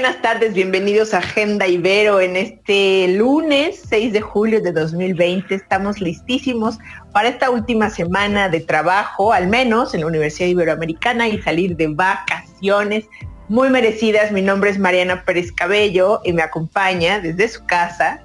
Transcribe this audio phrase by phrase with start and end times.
[0.00, 5.54] Buenas tardes, bienvenidos a Agenda Ibero en este lunes 6 de julio de 2020.
[5.54, 6.78] Estamos listísimos
[7.12, 11.88] para esta última semana de trabajo, al menos en la Universidad Iberoamericana y salir de
[11.88, 13.04] vacaciones
[13.48, 14.32] muy merecidas.
[14.32, 18.22] Mi nombre es Mariana Pérez Cabello y me acompaña desde su casa.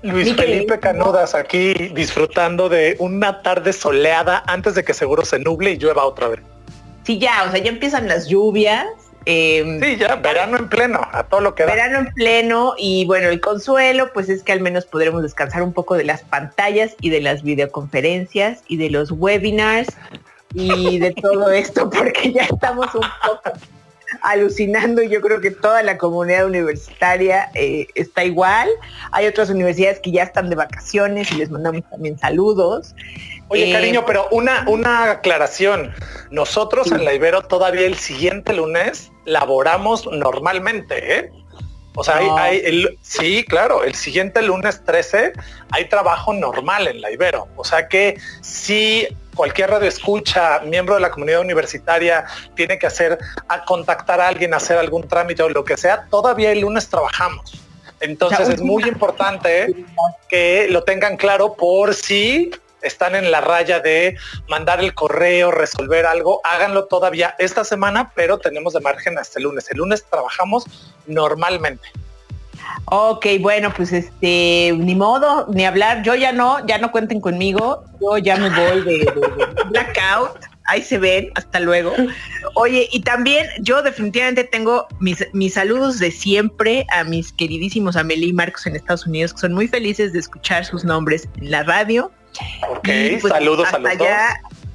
[0.00, 5.72] Luis Felipe Canudas aquí disfrutando de una tarde soleada antes de que seguro se nuble
[5.72, 6.40] y llueva otra vez.
[7.02, 8.86] Sí, ya, o sea, ya empiezan las lluvias,
[9.24, 11.74] Em, sí, ya, verano en pleno, a todo lo que da.
[11.74, 15.72] Verano en pleno y bueno, el consuelo pues es que al menos podremos descansar un
[15.72, 19.88] poco de las pantallas y de las videoconferencias y de los webinars
[20.54, 23.52] y de todo esto porque ya estamos un poco
[24.22, 28.68] alucinando y yo creo que toda la comunidad universitaria eh, está igual.
[29.12, 32.94] Hay otras universidades que ya están de vacaciones y les mandamos también saludos.
[33.48, 35.94] Oye, eh, cariño, pero una, una aclaración.
[36.30, 41.32] Nosotros en la Ibero todavía el siguiente lunes laboramos normalmente, ¿eh?
[41.94, 45.32] O sea, hay, el, sí, claro, el siguiente lunes 13
[45.72, 47.48] hay trabajo normal en la Ibero.
[47.56, 53.18] O sea que si cualquier radio escucha, miembro de la comunidad universitaria, tiene que hacer,
[53.48, 57.60] a contactar a alguien, hacer algún trámite o lo que sea, todavía el lunes trabajamos.
[58.00, 59.74] Entonces es muy importante
[60.28, 64.16] que lo tengan claro por si están en la raya de
[64.48, 69.44] mandar el correo, resolver algo, háganlo todavía esta semana, pero tenemos de margen hasta el
[69.44, 69.70] lunes.
[69.70, 70.64] El lunes trabajamos
[71.06, 71.88] normalmente.
[72.86, 76.02] Ok, bueno, pues este, ni modo, ni hablar.
[76.02, 77.84] Yo ya no, ya no cuenten conmigo.
[78.00, 79.12] Yo ya me voy de,
[79.70, 80.38] blackout.
[80.64, 81.94] Ahí se ven, hasta luego.
[82.54, 88.28] Oye, y también yo definitivamente tengo mis, mis saludos de siempre a mis queridísimos Amelie
[88.28, 91.62] y Marcos en Estados Unidos, que son muy felices de escuchar sus nombres en la
[91.62, 92.10] radio
[92.68, 92.88] Ok,
[93.20, 93.92] pues, saludos a los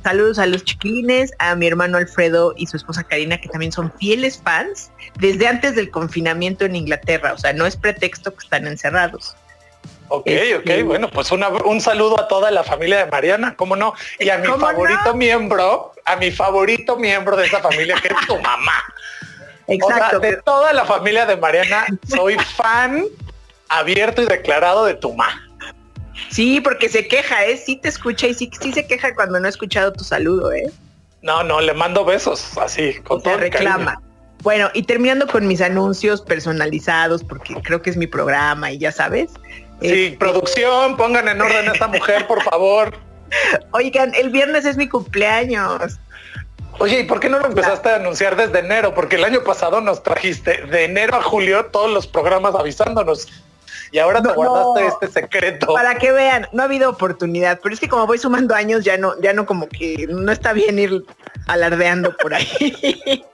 [0.03, 3.89] Saludos a los chiquilines, a mi hermano Alfredo y su esposa Karina, que también son
[3.99, 7.31] fieles fans desde antes del confinamiento en Inglaterra.
[7.31, 9.33] O sea, no es pretexto que están encerrados.
[10.09, 13.93] Ok, ok, este, bueno, pues un saludo a toda la familia de Mariana, ¿cómo no?
[14.19, 18.37] Y a mi favorito miembro, a mi favorito miembro de esa familia, que es tu
[18.39, 18.83] mamá.
[19.67, 20.19] Exacto.
[20.19, 23.05] de toda la familia de Mariana, soy fan
[23.69, 25.41] abierto y declarado de tu mamá.
[26.29, 27.57] Sí, porque se queja, ¿eh?
[27.57, 30.71] Sí te escucha y sí, sí se queja cuando no ha escuchado tu saludo, ¿eh?
[31.21, 34.01] No, no, le mando besos, así, con todo reclama.
[34.43, 38.91] Bueno, y terminando con mis anuncios personalizados, porque creo que es mi programa y ya
[38.91, 39.31] sabes.
[39.81, 42.97] Sí, este, producción, pongan en orden a esta mujer, por favor.
[43.71, 45.97] Oigan, el viernes es mi cumpleaños.
[46.79, 48.93] Oye, ¿y por qué no lo empezaste a anunciar desde enero?
[48.93, 53.27] Porque el año pasado nos trajiste de enero a julio todos los programas avisándonos
[53.93, 55.71] y ahora te guardaste este secreto.
[55.71, 58.97] Para que vean, no ha habido oportunidad, pero es que como voy sumando años, ya
[58.97, 61.05] no, ya no como que no está bien ir
[61.45, 63.23] alardeando por ahí.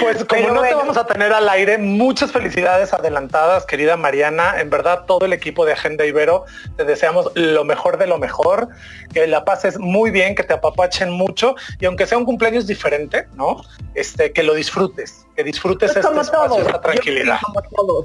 [0.00, 4.60] Pues como no te vamos a tener al aire, muchas felicidades adelantadas, querida Mariana.
[4.60, 6.44] En verdad, todo el equipo de Agenda Ibero,
[6.76, 8.68] te deseamos lo mejor de lo mejor,
[9.12, 13.26] que la pases muy bien, que te apapachen mucho y aunque sea un cumpleaños diferente,
[13.34, 13.62] ¿no?
[13.94, 17.38] Este, que lo disfrutes, que disfrutes pues este espacio, esta tranquilidad.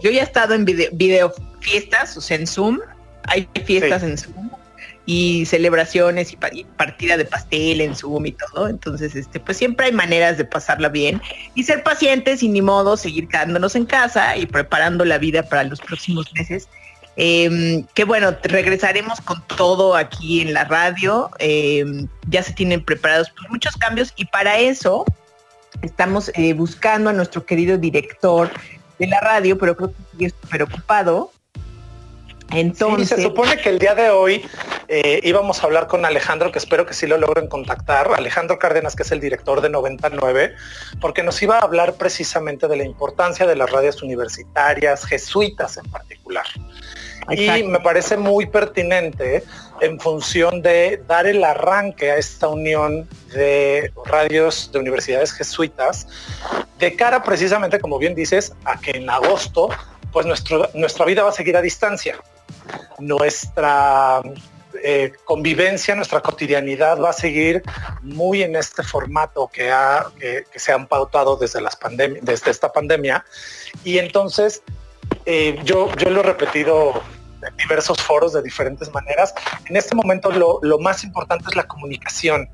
[0.01, 2.79] Yo, ya he estado en video, fiestas, o sea, en Zoom,
[3.27, 4.62] hay fiestas en Zoom
[5.05, 8.67] y celebraciones y, partida de pastel en Zoom y todo.
[8.69, 11.21] Entonces, este, pues siempre hay maneras de pasarla bien
[11.55, 15.63] y ser pacientes y ni modo seguir quedándonos en casa y preparando la vida para
[15.63, 16.67] los próximos meses.
[17.15, 21.29] Em, que bueno, regresaremos con todo aquí en la radio.
[21.39, 25.05] Em, ya se tienen preparados pues, muchos cambios y para eso
[25.81, 28.49] estamos eh, buscando a nuestro querido director
[28.99, 31.31] de la radio, pero creo que sigue súper ocupado.
[32.51, 34.45] Entonces, se supone que el día de hoy
[34.87, 38.95] eh, íbamos a hablar con Alejandro, que espero que sí lo logren contactar, Alejandro Cárdenas,
[38.95, 40.55] que es el director de 99,
[41.01, 45.89] porque nos iba a hablar precisamente de la importancia de las radios universitarias, jesuitas en
[45.89, 46.45] particular.
[47.31, 49.43] Y me parece muy pertinente
[49.81, 56.07] en función de dar el arranque a esta unión de radios de universidades jesuitas,
[56.79, 59.69] de cara precisamente, como bien dices, a que en agosto
[60.13, 62.17] pues nuestro, nuestra vida va a seguir a distancia
[62.99, 64.21] nuestra
[64.83, 67.63] eh, convivencia, nuestra cotidianidad va a seguir
[68.01, 71.77] muy en este formato que, ha, que, se han pautado desde, las
[72.21, 73.23] desde esta pandemia.
[73.83, 74.61] Y entonces,
[75.25, 77.01] eh, yo, yo lo he repetido
[77.57, 79.33] diversos foros de diferentes maneras.
[79.65, 82.49] En este momento lo, lo más importante es la comunicación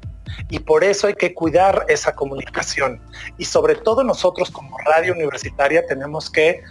[0.50, 3.02] y por eso hay que cuidar esa comunicación.
[3.38, 6.64] Y sobre todo nosotros como radio universitaria tenemos que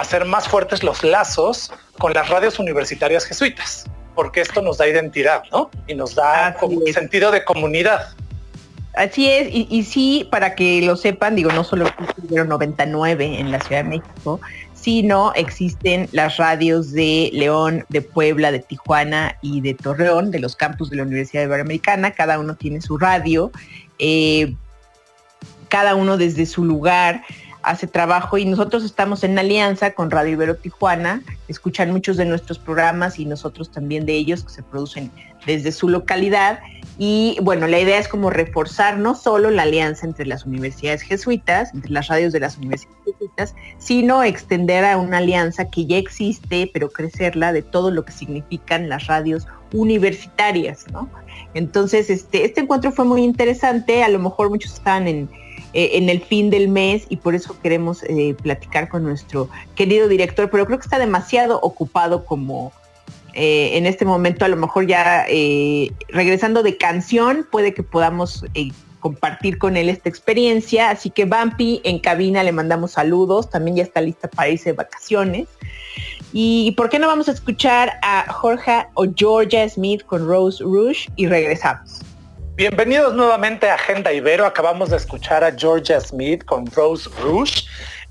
[0.00, 5.42] hacer más fuertes los lazos con las radios universitarias jesuitas, porque esto nos da identidad,
[5.52, 5.70] ¿no?
[5.86, 8.08] Y nos da como sentido de comunidad.
[8.94, 13.60] Así es, y, sí, para que lo sepan, digo, no solo existe 99 en la
[13.60, 14.40] Ciudad de México,
[14.74, 20.56] sino existen las radios de León, de Puebla, de Tijuana y de Torreón, de los
[20.56, 23.52] campus de la Universidad Iberoamericana, cada uno tiene su radio,
[24.00, 24.54] eh,
[25.68, 27.22] cada uno desde su lugar
[27.62, 32.58] hace trabajo y nosotros estamos en alianza con Radio Ibero Tijuana, escuchan muchos de nuestros
[32.58, 35.10] programas y nosotros también de ellos que se producen
[35.46, 36.60] desde su localidad.
[36.98, 41.72] Y bueno, la idea es como reforzar no solo la alianza entre las universidades jesuitas,
[41.74, 46.70] entre las radios de las universidades jesuitas, sino extender a una alianza que ya existe,
[46.72, 51.08] pero crecerla de todo lo que significan las radios universitarias, ¿no?
[51.54, 55.28] Entonces, este, este encuentro fue muy interesante, a lo mejor muchos estaban en,
[55.72, 60.08] eh, en el fin del mes y por eso queremos eh, platicar con nuestro querido
[60.08, 62.72] director, pero creo que está demasiado ocupado como
[63.34, 65.24] eh, en este momento, a lo mejor ya
[66.08, 68.44] regresando de canción, puede que podamos
[68.98, 70.90] compartir con él esta experiencia.
[70.90, 74.76] Así que Bampi en cabina le mandamos saludos, también ya está lista para irse de
[74.76, 75.48] vacaciones.
[76.32, 81.08] ¿Y por qué no vamos a escuchar a Jorge o Georgia Smith con Rose Rouge
[81.16, 82.00] y regresamos?
[82.56, 84.44] Bienvenidos nuevamente a Agenda Ibero.
[84.44, 87.64] Acabamos de escuchar a Georgia Smith con Rose Rouge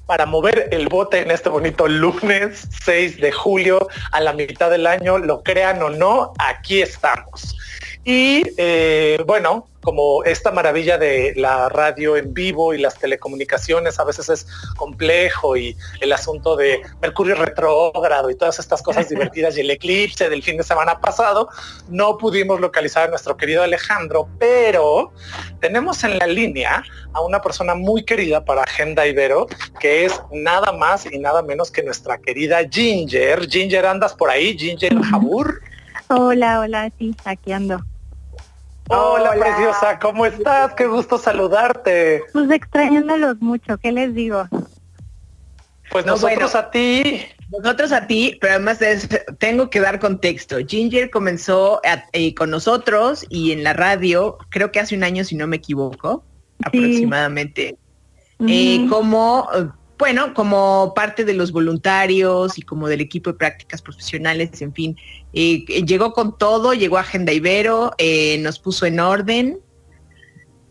[0.08, 4.88] para mover el bote en este bonito lunes 6 de julio a la mitad del
[4.88, 7.56] año, lo crean o no, aquí estamos.
[8.04, 14.04] Y eh, bueno, como esta maravilla de la radio en vivo y las telecomunicaciones a
[14.04, 19.62] veces es complejo y el asunto de Mercurio retrógrado y todas estas cosas divertidas y
[19.62, 21.50] el eclipse del fin de semana pasado,
[21.90, 25.12] no pudimos localizar a nuestro querido Alejandro, pero
[25.60, 26.84] tenemos en la línea
[27.14, 29.48] a una persona muy querida para Agenda Ibero,
[29.80, 33.48] que es nada más y nada menos que nuestra querida Ginger.
[33.50, 34.58] Ginger, ¿andas por ahí?
[34.58, 35.62] Ginger Jabur.
[36.08, 37.82] Hola, hola, sí, aquí ando.
[38.92, 40.74] Hola, preciosa, ¿cómo estás?
[40.74, 42.24] Qué gusto saludarte.
[42.34, 44.48] Pues extrañándolos mucho, ¿qué les digo?
[45.92, 47.22] Pues nosotros a ti.
[47.52, 48.80] Nosotros a ti, pero además
[49.38, 50.58] tengo que dar contexto.
[50.68, 51.82] Ginger comenzó
[52.14, 55.58] eh, con nosotros y en la radio, creo que hace un año, si no me
[55.58, 56.24] equivoco,
[56.64, 57.78] aproximadamente,
[58.48, 59.48] eh, como
[60.00, 64.98] bueno, como parte de los voluntarios y como del equipo de prácticas profesionales, en fin,
[65.34, 69.60] eh, llegó con todo, llegó a Agenda Ibero, eh, nos puso en orden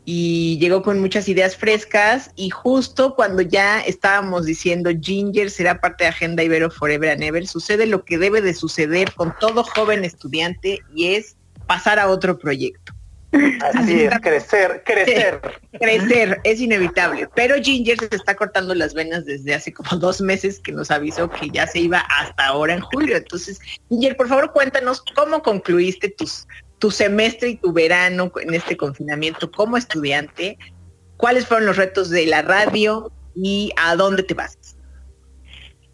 [0.06, 6.04] y llegó con muchas ideas frescas y justo cuando ya estábamos diciendo Ginger será parte
[6.04, 10.06] de Agenda Ibero Forever and Ever, sucede lo que debe de suceder con todo joven
[10.06, 11.36] estudiante y es
[11.66, 12.97] pasar a otro proyecto.
[13.32, 15.40] Así es, crecer, crecer.
[15.78, 17.28] crecer, es inevitable.
[17.34, 21.28] Pero Ginger se está cortando las venas desde hace como dos meses que nos avisó
[21.30, 23.16] que ya se iba hasta ahora en julio.
[23.16, 26.46] Entonces, Ginger, por favor, cuéntanos cómo concluiste tus,
[26.78, 30.56] tu semestre y tu verano en este confinamiento como estudiante.
[31.18, 34.56] ¿Cuáles fueron los retos de la radio y a dónde te vas?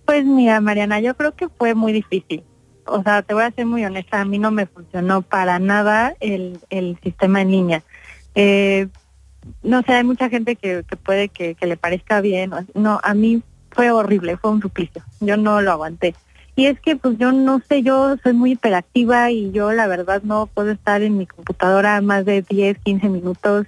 [0.05, 2.45] Pues mira, Mariana, yo creo que fue muy difícil
[2.87, 6.15] o sea, te voy a ser muy honesta, a mí no me funcionó para nada
[6.21, 7.83] el, el sistema en línea.
[8.35, 8.89] Eh,
[9.63, 12.53] no sé, hay mucha gente que, que puede que, que, le parezca bien.
[12.75, 15.03] No, a mí fue horrible, fue un suplicio.
[15.21, 16.15] Yo no lo aguanté.
[16.57, 20.23] Y es que, pues yo no sé, yo soy muy hiperactiva y yo la verdad
[20.23, 23.67] no puedo estar en mi computadora más de 10, 15 minutos.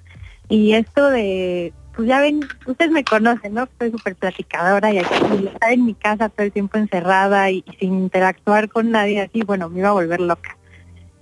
[0.48, 3.66] Y esto de, pues ya ven, ustedes me conocen, ¿no?
[3.78, 5.14] Soy súper platicadora y, aquí,
[5.46, 9.70] estar en mi casa todo el tiempo encerrada y, sin interactuar con nadie así, bueno,
[9.70, 10.58] me iba a volver loca.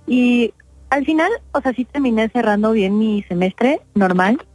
[0.05, 0.53] Y
[0.89, 4.45] al final, o sea, sí terminé cerrando bien mi semestre normal,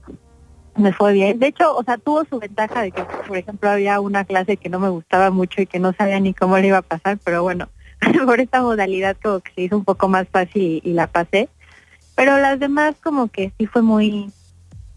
[0.76, 1.38] me fue bien.
[1.38, 4.68] De hecho, o sea, tuvo su ventaja de que, por ejemplo, había una clase que
[4.68, 7.42] no me gustaba mucho y que no sabía ni cómo le iba a pasar, pero
[7.42, 7.70] bueno,
[8.26, 11.48] por esta modalidad como que se hizo un poco más fácil y la pasé.
[12.14, 14.30] Pero las demás como que sí fue muy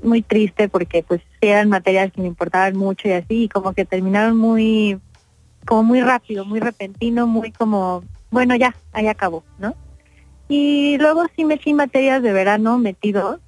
[0.04, 3.86] muy triste porque pues eran materias que me importaban mucho y así, y como que
[3.86, 5.00] terminaron muy,
[5.66, 9.76] como muy rápido, muy repentino, muy como, bueno ya, ahí acabó, ¿no?
[10.48, 13.40] Y luego sí metí materias de verano metidos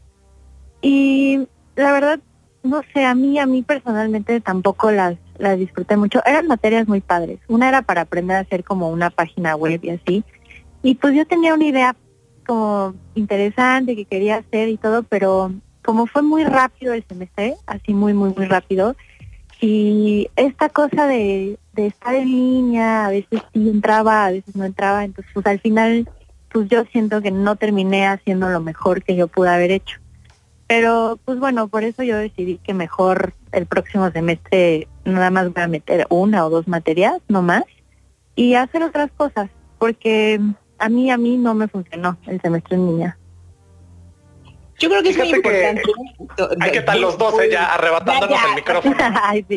[0.82, 2.20] y la verdad,
[2.64, 6.22] no sé, a mí, a mí personalmente tampoco las, las disfruté mucho.
[6.26, 7.40] Eran materias muy padres.
[7.48, 10.24] Una era para aprender a hacer como una página web y así.
[10.84, 11.96] Y pues yo tenía una idea
[12.46, 15.52] como interesante que quería hacer y todo, pero
[15.86, 18.96] como fue muy rápido el semestre, así muy, muy, muy rápido,
[19.62, 24.66] y esta cosa de, de estar en línea, a veces sí entraba, a veces no
[24.66, 26.10] entraba, entonces pues al final
[26.52, 30.00] pues yo siento que no terminé haciendo lo mejor que yo pude haber hecho.
[30.68, 35.64] Pero pues bueno, por eso yo decidí que mejor el próximo semestre nada más voy
[35.64, 37.64] a meter una o dos materias, no más,
[38.36, 40.40] y hacer otras cosas, porque
[40.80, 43.18] a mí, a mí no me funcionó el semestre en línea.
[44.78, 45.82] Yo creo que es muy importante.
[46.60, 48.96] hay que estar los dos ya arrebatándonos el micrófono.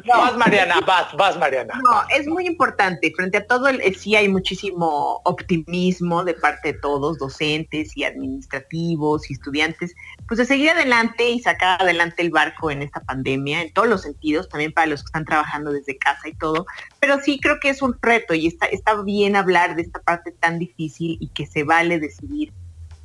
[0.09, 1.81] Vas Mariana, vas, vas Mariana.
[1.83, 3.13] No, es muy importante.
[3.15, 8.05] Frente a todo, el, eh, sí hay muchísimo optimismo de parte de todos, docentes y
[8.05, 9.95] administrativos y estudiantes,
[10.27, 14.03] pues de seguir adelante y sacar adelante el barco en esta pandemia, en todos los
[14.03, 16.67] sentidos, también para los que están trabajando desde casa y todo.
[17.01, 20.33] Pero sí creo que es un reto y está, está bien hablar de esta parte
[20.33, 22.53] tan difícil y que se vale decidir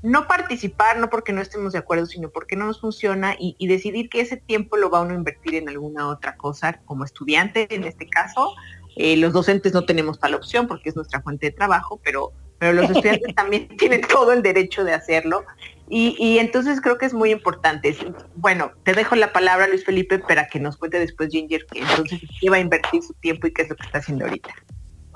[0.04, 4.10] no participar, no porque no estemos de acuerdo, sino porque no nos funciona y, decidir
[4.10, 7.86] que ese tiempo lo va uno a invertir en alguna otra cosa, como estudiante en
[7.86, 8.54] este caso.
[8.98, 12.74] Eh, los docentes no tenemos tal opción porque es nuestra fuente de trabajo, pero, pero
[12.74, 15.46] los estudiantes también tienen todo el derecho de hacerlo.
[15.90, 17.96] Y, entonces creo que es muy importante.
[18.36, 22.22] Bueno, te dejo la palabra, Luis Felipe, para que nos cuente después Ginger que entonces
[22.42, 24.50] qué va a invertir su tiempo y qué es lo que está haciendo ahorita.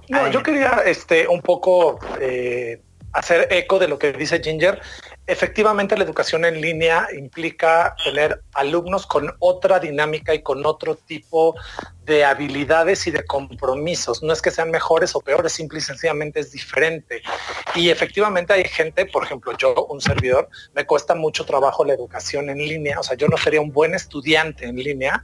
[0.10, 2.82] No, yo quería este un poco eh,
[3.14, 4.80] hacer eco de lo que dice Ginger,
[5.26, 11.56] efectivamente la educación en línea implica tener alumnos con otra dinámica y con otro tipo
[12.06, 14.24] de habilidades y de compromisos.
[14.24, 17.22] No es que sean mejores o peores, simple y sencillamente es diferente.
[17.76, 22.50] Y efectivamente hay gente, por ejemplo, yo, un servidor, me cuesta mucho trabajo la educación
[22.50, 23.00] en línea.
[23.00, 25.24] O sea, yo no sería un buen estudiante en línea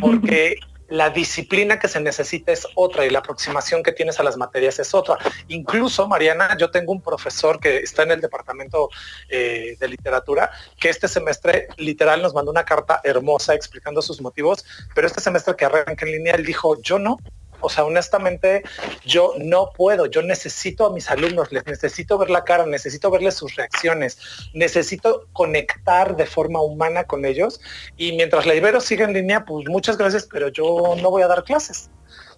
[0.00, 0.56] porque
[0.88, 4.78] la disciplina que se necesita es otra y la aproximación que tienes a las materias
[4.78, 5.18] es otra.
[5.48, 8.90] Incluso, Mariana, yo tengo un profesor que está en el departamento
[9.28, 14.64] eh, de literatura, que este semestre literal nos mandó una carta hermosa explicando sus motivos,
[14.94, 17.18] pero este semestre que arranca en línea, él dijo, yo no,
[17.64, 18.62] o sea, honestamente,
[19.04, 23.34] yo no puedo, yo necesito a mis alumnos, les necesito ver la cara, necesito verles
[23.34, 24.18] sus reacciones,
[24.52, 27.60] necesito conectar de forma humana con ellos.
[27.96, 31.28] Y mientras la Ibero sigue en línea, pues muchas gracias, pero yo no voy a
[31.28, 31.90] dar clases.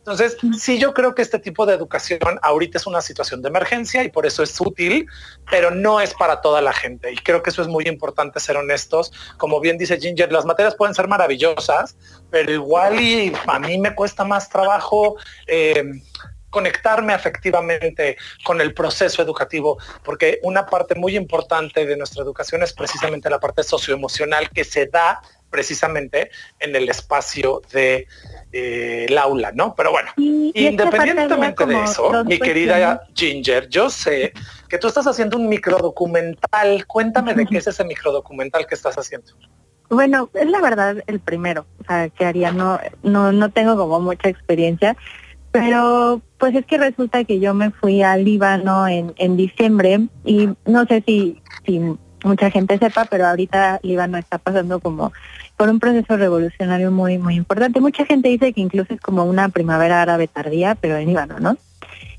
[0.07, 4.05] Entonces, sí yo creo que este tipo de educación ahorita es una situación de emergencia
[4.05, 5.09] y por eso es útil,
[5.51, 7.13] pero no es para toda la gente.
[7.13, 9.13] Y creo que eso es muy importante ser honestos.
[9.37, 11.97] Como bien dice Ginger, las materias pueden ser maravillosas,
[12.31, 15.17] pero igual y a mí me cuesta más trabajo.
[15.49, 15.83] Eh,
[16.57, 22.73] conectarme afectivamente con el proceso educativo, porque una parte muy importante de nuestra educación es
[22.73, 25.21] precisamente la parte socioemocional que se da
[25.51, 28.07] precisamente en el espacio de
[28.53, 29.75] eh, el aula, ¿no?
[29.75, 34.33] Pero bueno, independientemente de eso, mi querida Ginger, yo sé
[34.71, 36.87] que tú estás haciendo un microdocumental.
[36.87, 39.33] Cuéntame de qué es ese microdocumental que estás haciendo.
[39.91, 44.01] Bueno, es la verdad el primero, o sea, que haría, no, no, no tengo como
[44.01, 44.97] mucha experiencia,
[45.61, 50.49] pero pues es que resulta que yo me fui al Líbano en, en diciembre y
[50.67, 51.81] no sé si, si
[52.25, 55.13] mucha gente sepa, pero ahorita Líbano está pasando como
[55.57, 57.81] por un proceso revolucionario muy, muy importante.
[57.81, 61.57] Mucha gente dice que incluso es como una primavera árabe tardía, pero en Líbano, ¿no?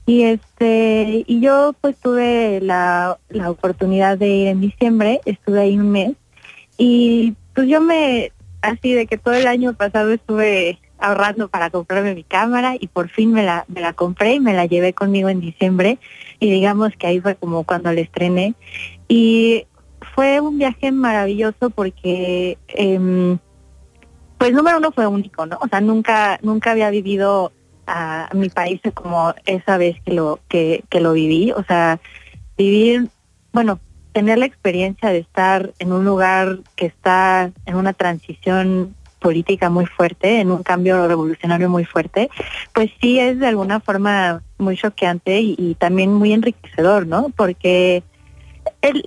[0.05, 5.77] Y este, y yo pues tuve la, la oportunidad de ir en diciembre, estuve ahí
[5.77, 6.13] un mes,
[6.77, 12.15] y pues yo me, así de que todo el año pasado estuve ahorrando para comprarme
[12.15, 15.29] mi cámara y por fin me la, me la compré y me la llevé conmigo
[15.29, 15.99] en diciembre
[16.39, 18.55] y digamos que ahí fue como cuando la estrené
[19.07, 19.65] y
[20.13, 23.37] fue un viaje maravilloso porque, eh,
[24.37, 25.57] pues número uno fue único, ¿no?
[25.61, 27.51] O sea, nunca, nunca había vivido
[27.87, 31.51] a mi país como esa vez que lo, que, que lo viví.
[31.51, 31.99] O sea,
[32.57, 33.09] vivir,
[33.53, 33.79] bueno,
[34.11, 39.85] tener la experiencia de estar en un lugar que está en una transición política muy
[39.85, 42.29] fuerte, en un cambio revolucionario muy fuerte,
[42.73, 47.31] pues sí es de alguna forma muy choqueante y, también muy enriquecedor, ¿no?
[47.35, 48.03] Porque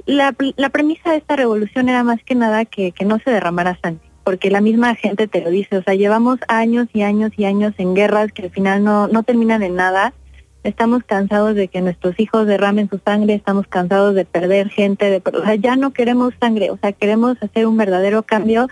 [0.07, 3.79] la, la, premisa de esta revolución era más que nada que, que no se derramara
[3.83, 7.45] sangre, porque la misma gente te lo dice, o sea, llevamos años y años y
[7.45, 10.15] años en guerras que al final no, no terminan en nada.
[10.63, 15.23] Estamos cansados de que nuestros hijos derramen su sangre, estamos cansados de perder gente, de,
[15.25, 18.69] o sea, ya no queremos sangre, o sea, queremos hacer un verdadero cambio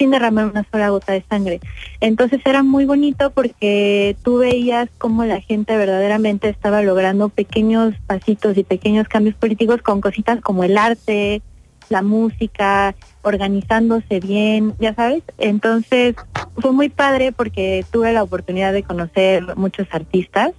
[0.00, 1.60] sin derramar una sola gota de sangre.
[2.00, 8.56] Entonces era muy bonito porque tú veías cómo la gente verdaderamente estaba logrando pequeños pasitos
[8.56, 11.42] y pequeños cambios políticos con cositas como el arte,
[11.90, 15.22] la música, organizándose bien, ya sabes.
[15.36, 16.16] Entonces
[16.56, 20.52] fue muy padre porque tuve la oportunidad de conocer muchos artistas.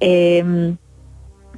[0.00, 0.76] Em,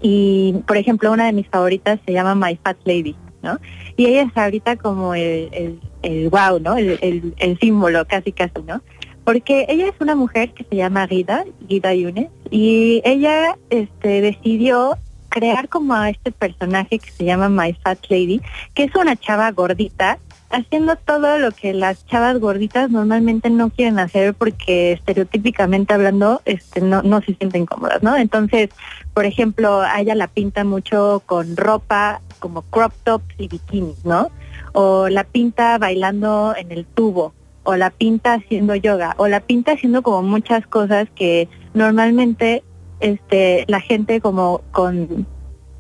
[0.03, 3.17] y por ejemplo, una de mis favoritas se llama My Fat Lady.
[3.43, 3.59] ¿No?
[3.97, 6.77] Y ella es ahorita como el, el, el wow, ¿no?
[6.77, 8.81] El, símbolo casi casi, ¿no?
[9.25, 14.97] porque ella es una mujer que se llama Guida, Guida Yunes, y ella este, decidió
[15.29, 18.41] crear como a este personaje que se llama My Fat Lady,
[18.73, 20.19] que es una chava gordita,
[20.51, 26.81] haciendo todo lo que las chavas gorditas normalmente no quieren hacer porque estereotípicamente hablando este
[26.81, 28.17] no, no se sienten cómodas, ¿no?
[28.17, 28.71] Entonces,
[29.13, 34.31] por ejemplo, ella la pinta mucho con ropa como crop tops y bikinis, ¿no?
[34.73, 39.73] O la pinta bailando en el tubo, o la pinta haciendo yoga, o la pinta
[39.73, 42.63] haciendo como muchas cosas que normalmente
[43.01, 45.27] este la gente como con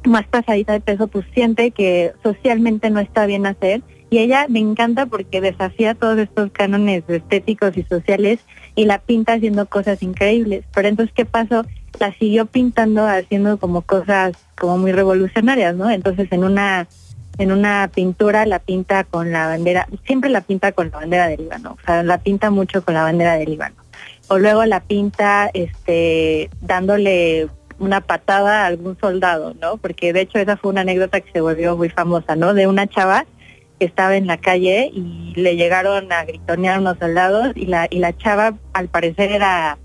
[0.04, 4.60] más pasadita de peso pues siente que socialmente no está bien hacer y ella me
[4.60, 8.40] encanta porque desafía todos estos cánones estéticos y sociales
[8.74, 10.64] y la pinta haciendo cosas increíbles.
[10.74, 11.64] Pero entonces, ¿qué pasó?
[11.98, 15.90] La siguió pintando haciendo como cosas como muy revolucionarias, ¿no?
[15.90, 16.86] Entonces, en una
[17.38, 21.42] en una pintura la pinta con la bandera, siempre la pinta con la bandera del
[21.42, 23.76] Líbano, o sea, la pinta mucho con la bandera del Líbano.
[24.26, 29.76] O luego la pinta este dándole una patada a algún soldado, ¿no?
[29.76, 32.54] Porque de hecho esa fue una anécdota que se volvió muy famosa, ¿no?
[32.54, 33.24] De una chava
[33.78, 38.00] que estaba en la calle y le llegaron a gritonear unos soldados y la, y
[38.00, 39.78] la chava al parecer era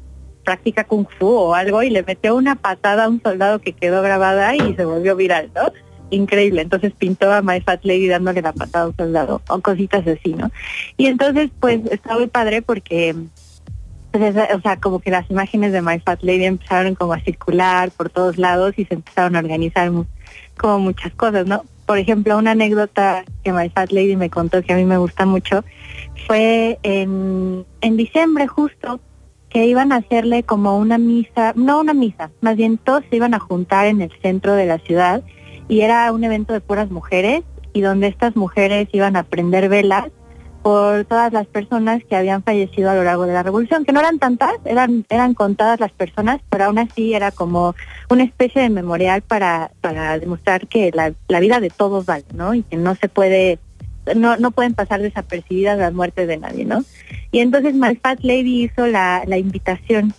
[0.43, 4.01] práctica kung fu o algo y le metió una patada a un soldado que quedó
[4.01, 5.71] grabada y se volvió viral, ¿no?
[6.09, 6.62] Increíble.
[6.62, 10.33] Entonces pintó a My Fat Lady dándole la patada a un soldado o cositas así,
[10.33, 10.51] ¿no?
[10.97, 13.15] Y entonces pues está muy padre porque
[14.12, 17.89] pues, o sea, como que las imágenes de My Fat Lady empezaron como a circular
[17.91, 19.91] por todos lados y se empezaron a organizar
[20.57, 21.63] como muchas cosas, ¿no?
[21.85, 25.25] por ejemplo, una anécdota que My Fat Lady me contó que a mí me gusta
[25.25, 25.63] mucho
[26.27, 29.00] fue en, en diciembre justo
[29.53, 33.36] que iban a hacerle como una misa, no una misa, más bien todos se iban
[33.36, 35.24] a juntar en el centro de la ciudad
[35.69, 40.10] y era un evento de puras mujeres y donde estas mujeres iban a prender velas
[40.63, 44.00] por todas las personas que habían fallecido a lo largo de la revolución, que no
[44.00, 47.75] eran tantas, eran, eran contadas las personas, pero aún así era como
[48.10, 52.55] una especie de memorial para, para demostrar que la, la vida de todos vale, ¿no?
[52.55, 53.59] Y que no se puede,
[54.16, 56.83] no, no pueden pasar desapercibidas las muertes de nadie, ¿no?
[57.31, 60.13] Y entonces Malfat Lady hizo la, la invitación.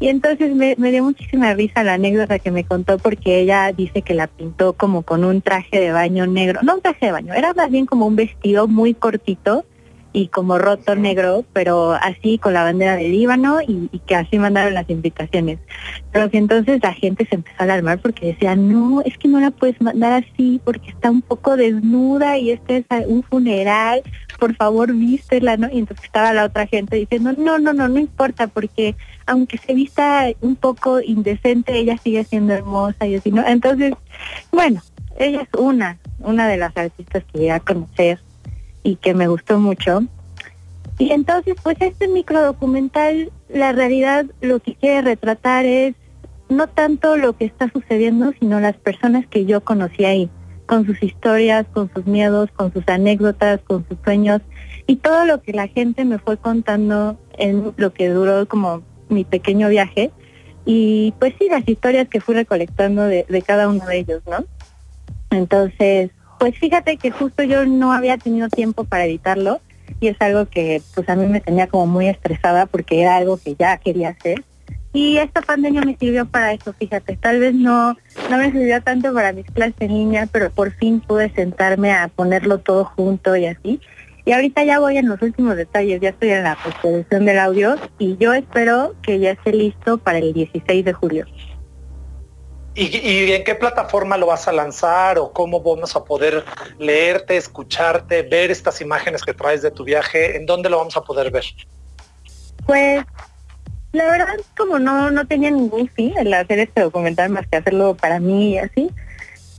[0.00, 4.02] Y entonces me, me dio muchísima risa la anécdota que me contó porque ella dice
[4.02, 7.34] que la pintó como con un traje de baño negro, no un traje de baño,
[7.34, 9.64] era más bien como un vestido muy cortito,
[10.12, 14.74] y como roto negro, pero así con la bandera del Líbano y, que así mandaron
[14.74, 15.58] las invitaciones.
[16.12, 19.40] Pero que entonces la gente se empezó a alarmar porque decía, no, es que no
[19.40, 24.02] la puedes mandar así porque está un poco desnuda y este es un funeral,
[24.38, 25.68] por favor vístela, ¿no?
[25.70, 28.94] Y entonces estaba la otra gente diciendo, no, no, no, no importa porque
[29.26, 33.46] aunque se vista un poco indecente, ella sigue siendo hermosa y así, ¿no?
[33.46, 33.94] Entonces,
[34.50, 34.82] bueno,
[35.18, 38.18] ella es una, una de las artistas que voy a conocer
[38.82, 40.02] y que me gustó mucho.
[40.98, 45.94] Y entonces, pues este microdocumental, la realidad lo que quiere retratar es
[46.48, 50.30] no tanto lo que está sucediendo, sino las personas que yo conocí ahí,
[50.66, 54.42] con sus historias, con sus miedos, con sus anécdotas, con sus sueños
[54.86, 59.24] y todo lo que la gente me fue contando en lo que duró como mi
[59.24, 60.10] pequeño viaje.
[60.64, 64.44] Y pues sí, las historias que fui recolectando de, de cada uno de ellos, ¿no?
[65.30, 66.10] Entonces,
[66.42, 69.60] pues fíjate que justo yo no había tenido tiempo para editarlo
[70.00, 73.36] y es algo que pues a mí me tenía como muy estresada porque era algo
[73.38, 74.42] que ya quería hacer.
[74.92, 77.96] Y esta pandemia me sirvió para eso, fíjate, tal vez no,
[78.28, 82.08] no me sirvió tanto para mis clases en línea, pero por fin pude sentarme a
[82.08, 83.80] ponerlo todo junto y así.
[84.24, 87.76] Y ahorita ya voy en los últimos detalles, ya estoy en la postproducción del audio
[88.00, 91.24] y yo espero que ya esté listo para el 16 de julio.
[92.74, 96.44] ¿Y, en qué plataforma lo vas a lanzar o cómo vamos a poder
[96.78, 100.36] leerte, escucharte, ver estas imágenes que traes de tu viaje?
[100.36, 101.44] ¿En dónde lo vamos a poder ver?
[102.64, 103.04] Pues
[103.92, 107.94] la verdad como no, no tenía ningún fin el hacer este documental más que hacerlo
[107.94, 108.90] para mí y así,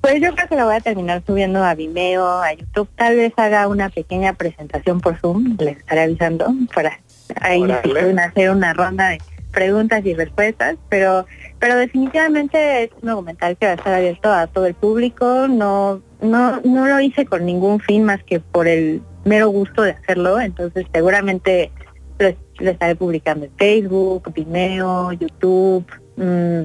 [0.02, 2.90] pues yo creo que lo voy a terminar subiendo a Vimeo, a YouTube.
[2.96, 7.00] Tal vez haga una pequeña presentación por Zoom, les estaré avisando para
[7.42, 9.22] ahí hacer una ronda de
[9.54, 11.26] preguntas y respuestas, pero
[11.60, 16.02] pero definitivamente es un documental que va a estar abierto a todo el público, no
[16.22, 20.42] no no lo hice con ningún fin más que por el mero gusto de hacerlo,
[20.42, 21.72] entonces seguramente
[22.20, 25.86] lo, estaré publicando en Facebook, Vimeo, YouTube,
[26.18, 26.64] mmm,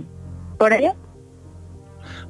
[0.59, 0.95] por allá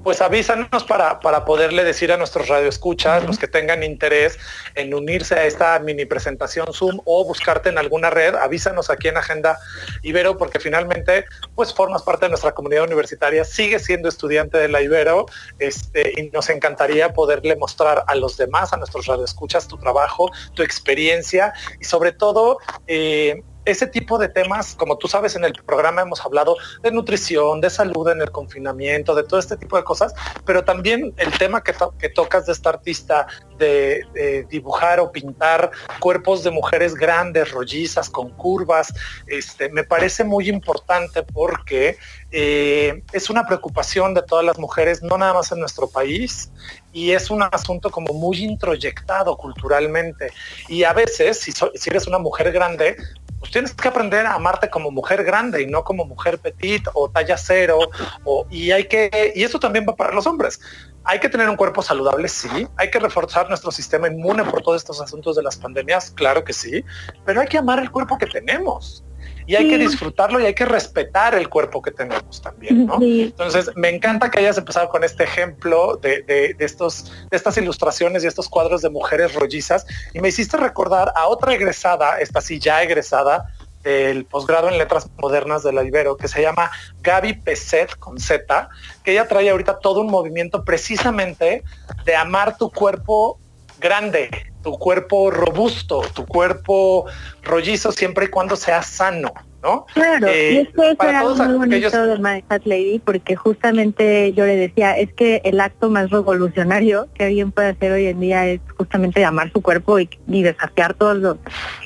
[0.09, 4.39] pues avísanos para, para poderle decir a nuestros radioescuchas, los que tengan interés
[4.75, 9.19] en unirse a esta mini presentación Zoom o buscarte en alguna red, avísanos aquí en
[9.19, 9.59] Agenda
[10.03, 14.81] Ibero, porque finalmente pues formas parte de nuestra comunidad universitaria, sigue siendo estudiante de la
[14.81, 15.27] Ibero,
[15.59, 20.63] este, y nos encantaría poderle mostrar a los demás, a nuestros radioescuchas, tu trabajo, tu
[20.63, 26.03] experiencia y sobre todo eh, ese tipo de temas, como tú sabes, en el programa
[26.03, 30.15] hemos hablado de nutrición, de salud en el confinamiento, de todo este tipo de cosas,
[30.47, 33.27] pero también el tema que, que tocas de esta artista
[33.59, 38.93] de, dibujar o pintar cuerpos de mujeres grandes, rollizas, con curvas,
[39.27, 41.99] este, me parece muy importante porque
[42.31, 46.51] eh, es una preocupación de todas las mujeres, no nada más en nuestro país,
[46.93, 50.33] y es un asunto como muy introyectado culturalmente.
[50.69, 51.53] Y a veces, si,
[51.89, 52.97] eres una mujer grande,
[53.39, 57.09] pues tienes que aprender a amarte como mujer grande y no como mujer petit o
[57.09, 57.79] talla cero.
[58.25, 60.61] O, y hay que, y eso también va para los hombres.
[61.05, 62.67] Hay que tener un cuerpo saludable, sí.
[62.77, 66.53] Hay que reforzar nuestro sistema inmune por todos estos asuntos de las pandemias, claro que
[66.53, 66.85] sí.
[67.25, 69.03] Pero hay que amar el cuerpo que tenemos
[69.49, 72.99] y hay que disfrutarlo y hay que respetar el cuerpo que tenemos también, ¿no?
[73.01, 78.27] Entonces, me encanta que hayas empezado con este ejemplo de, estos, de estas ilustraciones y
[78.27, 79.87] estos cuadros de mujeres rollizas.
[80.13, 83.47] Y me hiciste recordar a otra egresada, esta sí ya egresada,
[83.83, 88.69] del posgrado en letras modernas de la Ibero, que se llama Gaby Peset con Z,
[89.03, 91.65] que ella trae ahorita todo un movimiento precisamente
[92.05, 93.41] de amar tu cuerpo
[93.79, 94.31] grande,
[94.63, 97.07] tu cuerpo robusto, tu cuerpo
[97.43, 99.87] rollizo siempre y cuando sea sano, ¿no?
[99.95, 104.57] Claro, y eh, esto era muy bonito de My Fat Lady porque justamente yo le
[104.57, 108.61] decía, es que el acto más revolucionario que alguien puede hacer hoy en día es
[108.77, 111.37] justamente amar su cuerpo y, desafiar todos los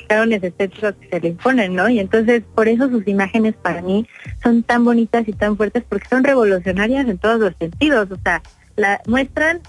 [0.07, 1.89] cánones estéticos que se le imponen, ¿no?
[1.89, 4.07] Y entonces por eso sus imágenes para mí
[4.43, 8.41] son tan bonitas y tan fuertes porque son revolucionarias en todos los sentidos, o sea,
[8.75, 9.61] la muestran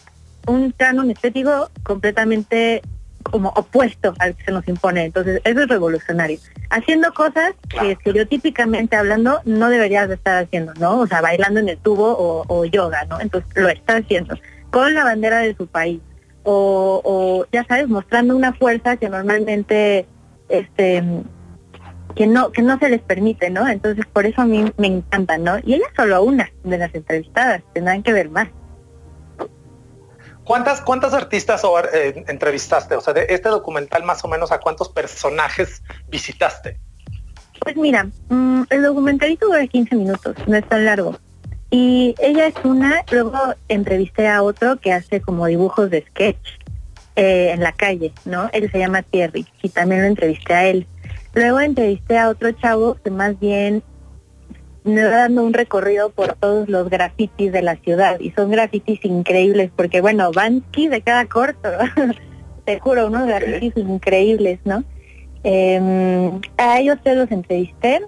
[0.46, 2.82] un canon estético completamente
[3.24, 5.04] como opuesto al que se nos impone.
[5.04, 6.38] Entonces, eso es revolucionario.
[6.70, 11.00] Haciendo cosas que estereotípicamente hablando no deberías de estar haciendo, ¿no?
[11.00, 13.20] O sea, bailando en el tubo o, yoga, ¿no?
[13.20, 14.36] Entonces, lo está haciendo
[14.70, 16.00] con la bandera de su país.
[16.42, 20.06] O, o, ya sabes, mostrando una fuerza que normalmente
[20.50, 21.02] este
[22.14, 23.66] que no que no se les permite, ¿no?
[23.66, 25.58] Entonces, por eso a mí me encanta, ¿no?
[25.64, 28.48] Y ella es solo una de las entrevistadas, tendrán que ver más.
[30.44, 31.62] ¿Cuántas, cuántas artistas
[31.94, 32.94] eh, entrevistaste?
[32.94, 36.78] O sea, de este documental más o menos a cuántos personajes visitaste?
[37.60, 41.16] Pues mira, mm, el documentalito dura 15 minutos, no es tan largo.
[41.70, 46.46] Y ella es una, luego entrevisté a otro que hace como dibujos de sketch
[47.16, 48.50] eh, en la calle, ¿no?
[48.52, 50.86] Él se llama Thierry y también lo entrevisté a él.
[51.32, 53.82] Luego entrevisté a otro chavo que más bien
[54.84, 59.04] me va dando un recorrido por todos los grafitis de la ciudad y son grafitis
[59.04, 61.70] increíbles porque bueno, Bansky de cada corto,
[62.64, 64.84] te juro, unos grafitis increíbles, ¿no?
[65.42, 68.02] Eh, a ellos te los entrevisté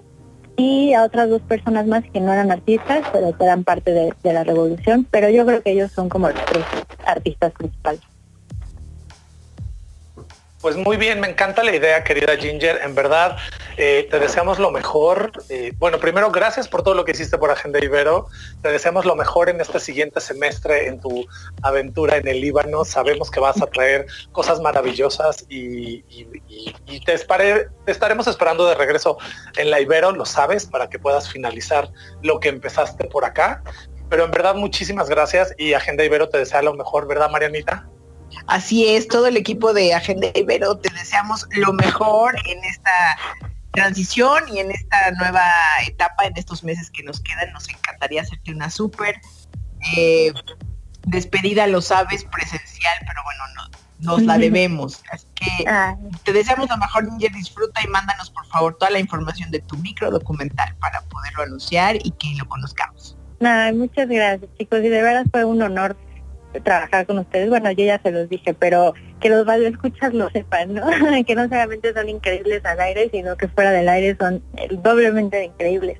[0.55, 4.13] y a otras dos personas más que no eran artistas, pero que eran parte de,
[4.23, 6.65] de la revolución, pero yo creo que ellos son como los tres
[7.05, 8.01] artistas principales.
[10.59, 12.79] Pues muy bien, me encanta la idea, querida Ginger.
[12.83, 13.37] En verdad,
[13.77, 15.31] eh, te deseamos lo mejor.
[15.49, 18.25] Eh, bueno, primero, gracias por todo lo que hiciste por Agenda Ibero.
[18.63, 21.27] Te deseamos lo mejor en este siguiente semestre en tu
[21.61, 22.85] aventura en el Líbano.
[22.85, 26.01] Sabemos que vas a traer cosas maravillosas y,
[27.05, 29.19] te, te estaremos esperando de regreso
[29.57, 31.91] en la Ibero, lo sabes, para que puedas finalizar
[32.23, 33.61] lo que empezaste por acá.
[34.09, 37.87] Pero en verdad, muchísimas gracias y Agenda Ibero te desea lo mejor, ¿verdad, Marianita?
[38.45, 43.17] Así es, todo el equipo de Agenda Ibero te deseamos lo mejor en esta
[43.71, 45.43] transición y en esta nueva
[45.87, 47.51] etapa, en estos meses que nos quedan.
[47.53, 49.19] Nos encantaría hacerte una súper
[49.95, 50.33] eh,
[51.05, 55.03] despedida, lo sabes, presencial, pero bueno, no, nos la debemos.
[55.11, 55.65] Así que
[56.23, 59.77] te deseamos lo mejor, Ninja, disfruta y mándanos por favor toda la información de tu
[59.77, 63.17] micro documental para poderlo anunciar y que lo conozcamos.
[63.39, 65.97] muchas gracias chicos y de verdad fue un honor
[66.63, 67.49] trabajar con ustedes.
[67.49, 70.85] Bueno, yo ya se los dije, pero que los escuchar lo sepan, ¿no?
[71.25, 74.43] que no solamente son increíbles al aire, sino que fuera del aire son
[74.81, 75.99] doblemente increíbles.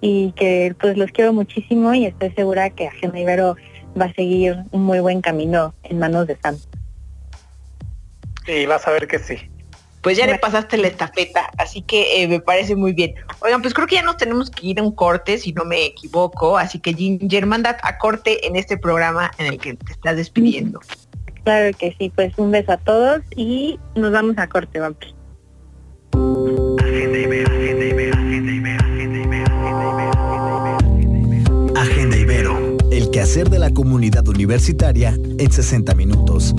[0.00, 3.56] Y que pues los quiero muchísimo y estoy segura que Agenda Ibero
[3.98, 6.56] va a seguir un muy buen camino en manos de Sam.
[8.46, 9.50] Y vas a ver que sí
[10.06, 13.14] pues ya le pasaste la estafeta, así que eh, me parece muy bien.
[13.40, 15.84] Oigan, pues creo que ya nos tenemos que ir a un corte, si no me
[15.84, 20.14] equivoco, así que Ginger, manda a corte en este programa en el que te estás
[20.14, 20.78] despidiendo.
[21.42, 25.12] Claro que sí, pues un beso a todos y nos vamos a corte, vamos.
[31.74, 36.54] Agenda Ibero, el quehacer de la comunidad universitaria en 60 minutos.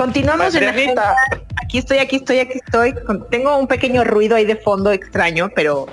[0.00, 1.14] Continuamos en la
[1.62, 2.94] Aquí estoy, aquí estoy, aquí estoy.
[3.30, 5.84] Tengo un pequeño ruido ahí de fondo extraño, pero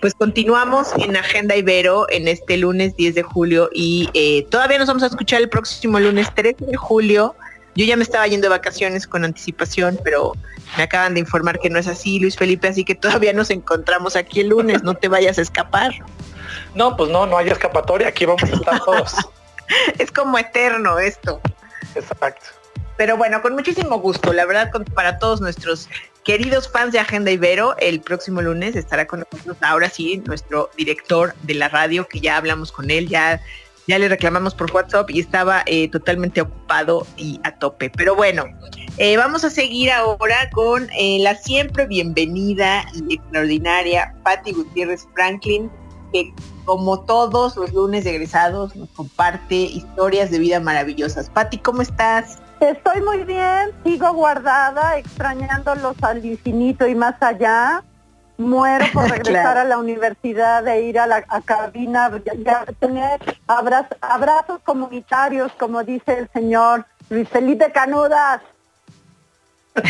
[0.00, 4.88] pues continuamos en Agenda Ibero en este lunes 10 de julio y eh, todavía nos
[4.88, 7.34] vamos a escuchar el próximo lunes 13 de julio
[7.74, 10.32] Yo ya me estaba yendo de vacaciones con anticipación, pero
[10.78, 14.16] me acaban de informar que no es así, Luis Felipe, así que todavía nos encontramos
[14.16, 15.92] aquí el lunes, no te vayas a escapar.
[16.74, 19.14] No, pues no, no hay escapatoria, aquí vamos a estar todos.
[19.98, 21.40] es como eterno esto.
[21.94, 22.60] Exacto.
[23.00, 25.88] Pero bueno, con muchísimo gusto, la verdad, para todos nuestros
[26.22, 31.34] queridos fans de Agenda Ibero, el próximo lunes estará con nosotros, ahora sí, nuestro director
[31.44, 33.40] de la radio, que ya hablamos con él, ya,
[33.86, 37.88] ya le reclamamos por WhatsApp y estaba eh, totalmente ocupado y a tope.
[37.88, 38.44] Pero bueno,
[38.98, 45.70] eh, vamos a seguir ahora con eh, la siempre bienvenida y extraordinaria Patti Gutiérrez Franklin,
[46.12, 46.34] que
[46.66, 51.30] como todos los lunes egresados nos comparte historias de vida maravillosas.
[51.30, 52.36] Patti, ¿cómo estás?
[52.60, 57.82] Estoy muy bien, sigo guardada, extrañándolos al infinito y más allá.
[58.36, 62.10] Muero por regresar a la universidad, de ir a la cabina,
[62.44, 68.42] ya, tener abrazos comunitarios, como dice el señor Luis Felipe Canudas.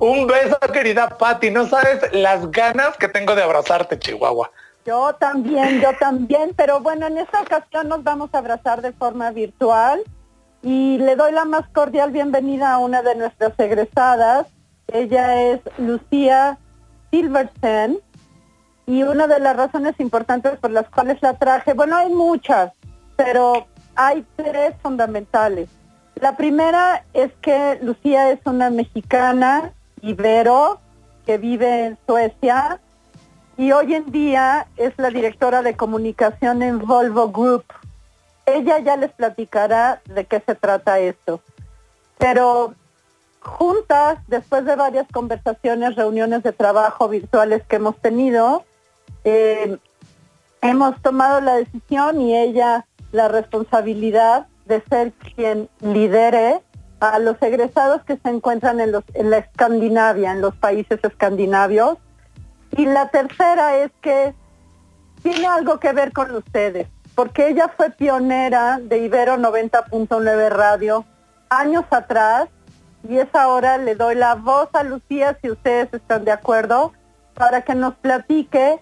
[0.00, 1.50] Un beso, querida Patti.
[1.50, 4.50] No sabes las ganas que tengo de abrazarte, Chihuahua.
[4.84, 9.30] Yo también, yo también, pero bueno, en esta ocasión nos vamos a abrazar de forma
[9.30, 10.02] virtual
[10.62, 14.46] y le doy la más cordial bienvenida a una de nuestras egresadas.
[14.88, 16.58] Ella es Lucía
[17.10, 17.98] Silverstein
[18.86, 22.72] y una de las razones importantes por las cuales la traje, bueno, hay muchas,
[23.16, 25.68] pero hay tres fundamentales.
[26.20, 30.80] La primera es que Lucía es una mexicana ibero
[31.26, 32.80] que vive en Suecia
[33.56, 37.64] y hoy en día es la directora de comunicación en Volvo Group.
[38.48, 41.42] Ella ya les platicará de qué se trata esto.
[42.16, 42.74] Pero
[43.40, 48.64] juntas, después de varias conversaciones, reuniones de trabajo virtuales que hemos tenido,
[49.24, 49.76] eh,
[50.62, 56.62] hemos tomado la decisión y ella la responsabilidad de ser quien lidere
[57.00, 61.98] a los egresados que se encuentran en, los, en la Escandinavia, en los países escandinavios.
[62.76, 64.34] Y la tercera es que
[65.22, 71.04] tiene algo que ver con ustedes porque ella fue pionera de Ibero 90.9 Radio
[71.48, 72.48] años atrás
[73.08, 76.92] y es ahora le doy la voz a Lucía si ustedes están de acuerdo
[77.34, 78.80] para que nos platique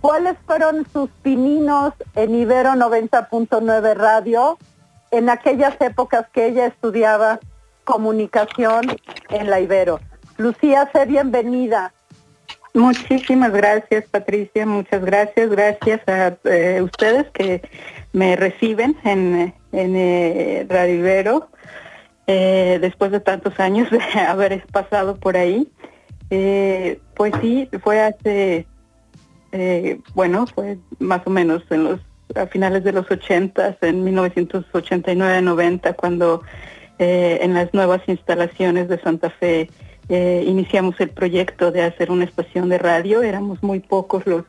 [0.00, 4.58] cuáles fueron sus pininos en Ibero 90.9 Radio
[5.12, 7.38] en aquellas épocas que ella estudiaba
[7.84, 8.82] comunicación
[9.28, 10.00] en la Ibero.
[10.38, 11.92] Lucía, sé bienvenida.
[12.76, 14.66] Muchísimas gracias, Patricia.
[14.66, 15.48] Muchas gracias.
[15.48, 17.62] Gracias a eh, ustedes que
[18.12, 21.48] me reciben en, en eh, Radio Ibero
[22.26, 25.66] eh, después de tantos años de haber pasado por ahí.
[26.28, 28.66] pues sí, fue hace,
[30.12, 32.00] bueno, fue más o menos en los
[32.34, 36.42] a finales de los 80, en 1989-90, cuando
[36.98, 39.70] en las nuevas instalaciones de Santa Fe
[40.08, 43.22] eh, iniciamos el proyecto de hacer una estación de radio.
[43.22, 44.44] Éramos muy pocos los,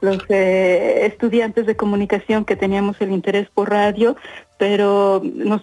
[0.00, 4.16] los eh, estudiantes de comunicación que teníamos el interés por radio,
[4.58, 5.62] pero nos,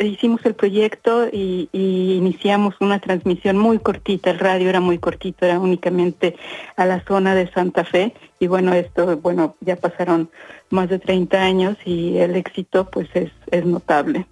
[0.00, 4.30] hicimos el proyecto y, iniciamos una transmisión muy cortita.
[4.30, 6.36] El radio era muy cortito, era únicamente
[6.76, 8.14] a la zona de Santa Fe.
[8.40, 10.30] Y bueno, esto, bueno, ya pasaron
[10.70, 14.26] más de 30 años y el éxito pues es, es notable.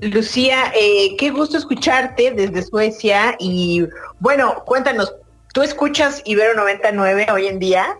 [0.00, 3.84] Lucía, eh, qué gusto escucharte desde Suecia y
[4.20, 5.12] bueno, cuéntanos,
[5.52, 7.98] ¿tú escuchas Ibero 99 hoy en día?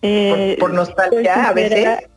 [0.00, 2.08] Eh, por, nostalgia a veces.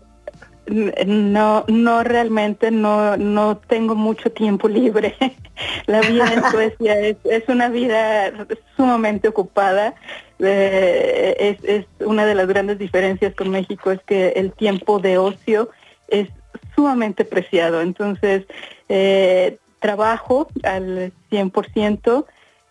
[1.05, 5.15] No, no realmente, no, no tengo mucho tiempo libre.
[5.85, 8.31] La vida en Suecia es, una vida
[8.75, 9.93] sumamente ocupada.
[10.39, 15.17] Eh, es, es una de las grandes diferencias con México es que el tiempo de
[15.17, 15.69] ocio
[16.07, 16.29] es
[16.75, 17.81] sumamente preciado.
[17.81, 18.43] Entonces,
[18.89, 22.25] eh, trabajo al 100%.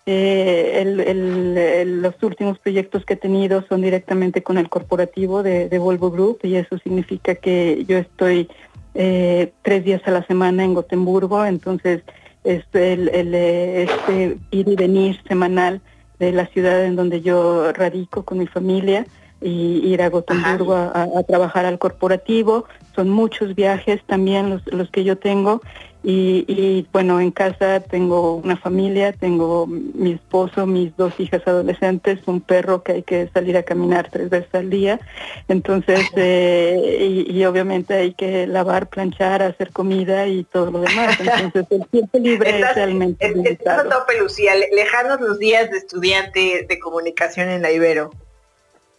[0.06, 6.40] Eh, los últimos proyectos que he tenido son directamente con el corporativo de, Volvo Group
[6.42, 8.50] y eso significa que yo estoy
[8.94, 12.02] eh, tres días a la semana en Gotemburgo, entonces
[12.44, 15.80] es el, este ir y venir semanal
[16.18, 19.06] de la ciudad en donde yo radico con mi familia
[19.44, 22.64] y ir a Gotemburgo a, trabajar al corporativo.
[22.96, 25.60] Son muchos viajes también los, los que yo tengo.
[26.06, 32.42] Y, bueno, en casa tengo una familia, tengo mi esposo, mis dos hijas adolescentes, un
[32.42, 35.00] perro que hay que salir a caminar tres veces al día.
[35.48, 41.18] Entonces, eh, y, obviamente hay que lavar, planchar, hacer comida y todo lo demás.
[41.20, 47.48] Entonces, el tiempo libre es realmente tope, Lucía, lejanos los días de estudiante de comunicación
[47.48, 48.10] en la Ibero.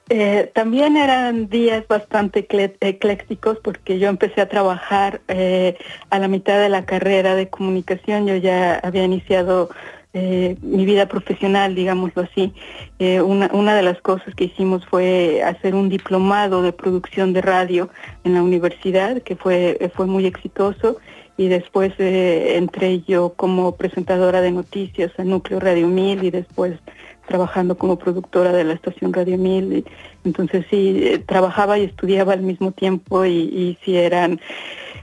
[0.10, 2.48] Eh, también eran días bastante
[2.80, 5.78] eclécticos porque yo empecé a trabajar eh,
[6.12, 8.28] a la mitad de la carrera de comunicación.
[8.28, 9.70] Yo ya había iniciado
[10.14, 12.54] eh, mi vida profesional, digámoslo así.
[13.00, 17.90] Una, una, de las cosas que hicimos fue hacer un diplomado de producción de radio
[18.24, 20.98] en la universidad, que fue, fue muy exitoso.
[21.38, 26.80] Y después entré yo como presentadora de noticias a Núcleo Radio 1000 y después
[27.28, 29.86] trabajando como productora de la estación Radio 1000.
[30.24, 34.40] entonces sí, eh, trabajaba y estudiaba al mismo tiempo y, y sí eran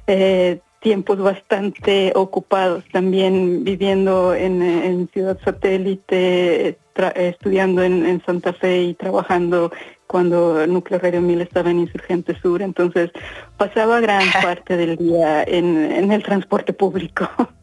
[0.06, 2.84] eh, tiempos bastante ocupados.
[2.92, 6.76] También viviendo en, Ciudad Satélite,
[7.14, 9.72] estudiando en, Santa Fe y trabajando
[10.06, 12.60] cuando Núcleo Radio 1000 estaba en Insurgente Sur.
[12.60, 13.10] Entonces
[13.56, 17.28] pasaba gran parte del día en el transporte público.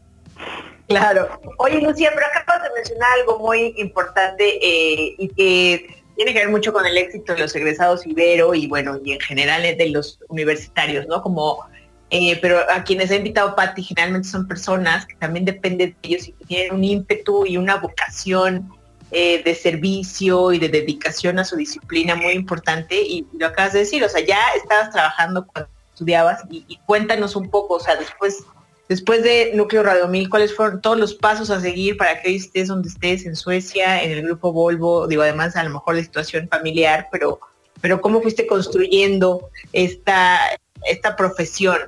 [0.90, 1.40] Claro.
[1.58, 6.48] Oye, Lucía, pero acabas de mencionar algo muy importante eh, y que tiene que ver
[6.48, 10.18] mucho con el éxito de los egresados Ibero y bueno, y en general de los
[10.28, 11.22] universitarios, ¿no?
[11.22, 11.64] Como,
[12.10, 16.26] eh, pero a quienes ha invitado Patti generalmente son personas que también dependen de ellos
[16.26, 18.68] y que tienen un ímpetu y una vocación
[19.12, 23.78] eh, de servicio y de dedicación a su disciplina muy importante y lo acabas de
[23.80, 27.94] decir, o sea, ya estabas trabajando cuando estudiabas y, y cuéntanos un poco, o sea,
[27.94, 28.44] después
[28.90, 32.66] Después de Núcleo Radio 1000, ¿cuáles fueron todos los pasos a seguir para que estés
[32.66, 35.06] donde estés en Suecia, en el grupo Volvo?
[35.06, 37.38] Digo, además a lo mejor la situación familiar, pero,
[37.80, 40.40] pero ¿cómo fuiste construyendo esta,
[40.86, 41.78] esta profesión?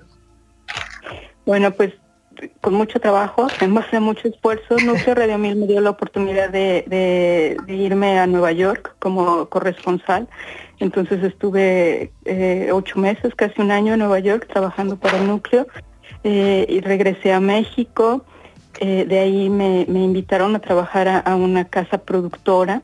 [1.44, 1.92] Bueno, pues
[2.60, 6.50] con mucho trabajo, en base a mucho esfuerzo, Núcleo Radio 1000 me dio la oportunidad
[6.50, 10.28] de, irme a Nueva York como corresponsal.
[10.78, 15.66] Entonces estuve eh, ocho meses, casi un año en Nueva York trabajando para el núcleo
[16.24, 18.24] eh, y regresé a México.
[18.80, 22.82] Eh, de ahí me, invitaron a trabajar a, una casa productora,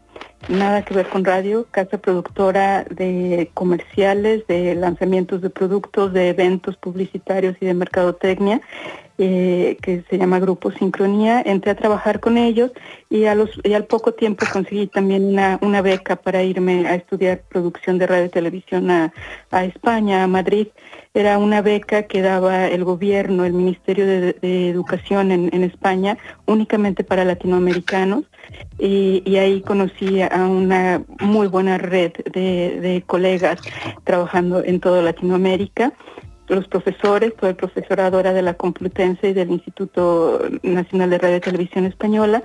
[0.48, 6.76] nada que ver con radio, casa productora de comerciales, de lanzamientos de productos, de eventos
[6.76, 8.60] publicitarios y de mercadotecnia,
[9.18, 11.42] eh, que se llama Grupo Sincronía.
[11.44, 12.70] Entré a trabajar con ellos
[13.10, 16.94] y, a los, y al poco tiempo conseguí también una, una beca para irme a
[16.94, 19.12] estudiar producción de radio y televisión a,
[19.50, 20.68] a España, a Madrid
[21.18, 27.24] era una beca que daba el gobierno, el Ministerio de, Educación en, España, únicamente para
[27.24, 28.24] latinoamericanos.
[28.78, 33.60] Y, ahí conocí a una muy buena red de, colegas
[34.04, 35.92] trabajando en toda Latinoamérica
[36.48, 41.36] los profesores, todo el profesorado era de la Complutense y del Instituto Nacional de Radio
[41.36, 42.42] y Televisión Española.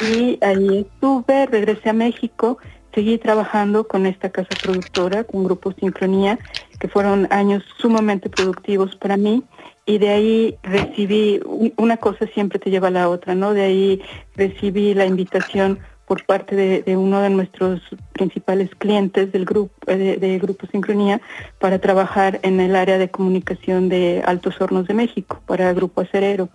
[0.00, 2.58] Y ahí estuve, regresé a México
[2.94, 6.38] seguí trabajando con esta casa productora, con Grupo Sincronía,
[6.78, 9.42] que fueron años sumamente productivos para mí
[9.86, 11.40] y de ahí recibí,
[11.76, 13.52] una cosa siempre te lleva a la otra, ¿no?
[13.52, 14.02] De ahí
[14.36, 17.80] recibí la invitación por parte de, uno de nuestros
[18.12, 21.20] principales clientes del grupo de, de, Grupo Sincronía
[21.58, 26.48] para trabajar en el área de comunicación de Altos Hornos de México para Grupo Acerero.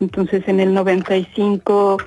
[0.00, 1.98] Entonces en el 95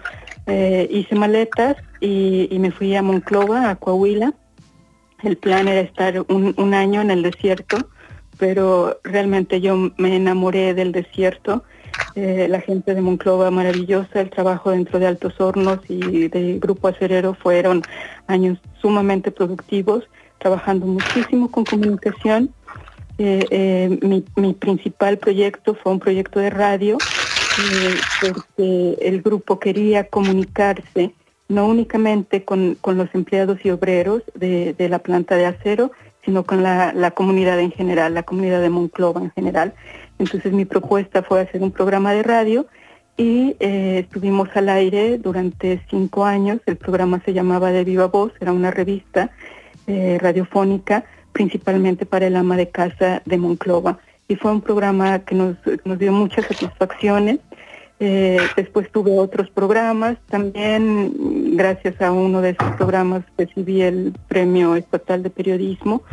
[0.48, 4.34] eh, hice maletas y, me fui a Monclova, a Coahuila.
[5.24, 7.78] El plan era estar un, año en el desierto,
[8.38, 11.64] pero realmente yo me enamoré del desierto.
[12.16, 16.88] Eh, la gente de Monclova maravillosa, el trabajo dentro de Altos Hornos y del Grupo
[16.88, 17.84] Acerero fueron
[18.28, 20.04] años sumamente productivos,
[20.40, 22.54] trabajando muchísimo con comunicación.
[23.20, 26.98] Eh, mi, mi principal proyecto fue un proyecto de radio
[28.22, 31.14] porque el grupo quería comunicarse
[31.50, 35.92] no únicamente con, los empleados y obreros de, la planta de acero,
[36.26, 39.74] sino con la, comunidad en general, la comunidad de Monclova en general.
[40.20, 42.68] Entonces mi propuesta fue hacer un programa de radio
[43.18, 46.60] y eh, estuvimos al aire durante cinco años.
[46.66, 49.32] El programa se llamaba De Viva Voz, era una revista
[49.88, 54.00] eh, radiofónica principalmente para el ama de casa de Monclova.
[54.28, 57.40] Y fue un programa que nos, nos dio muchas satisfacciones
[58.00, 60.18] eh, después tuve otros programas.
[60.30, 66.04] También, gracias a uno de esos programas, recibí el Premio Estatal de Periodismo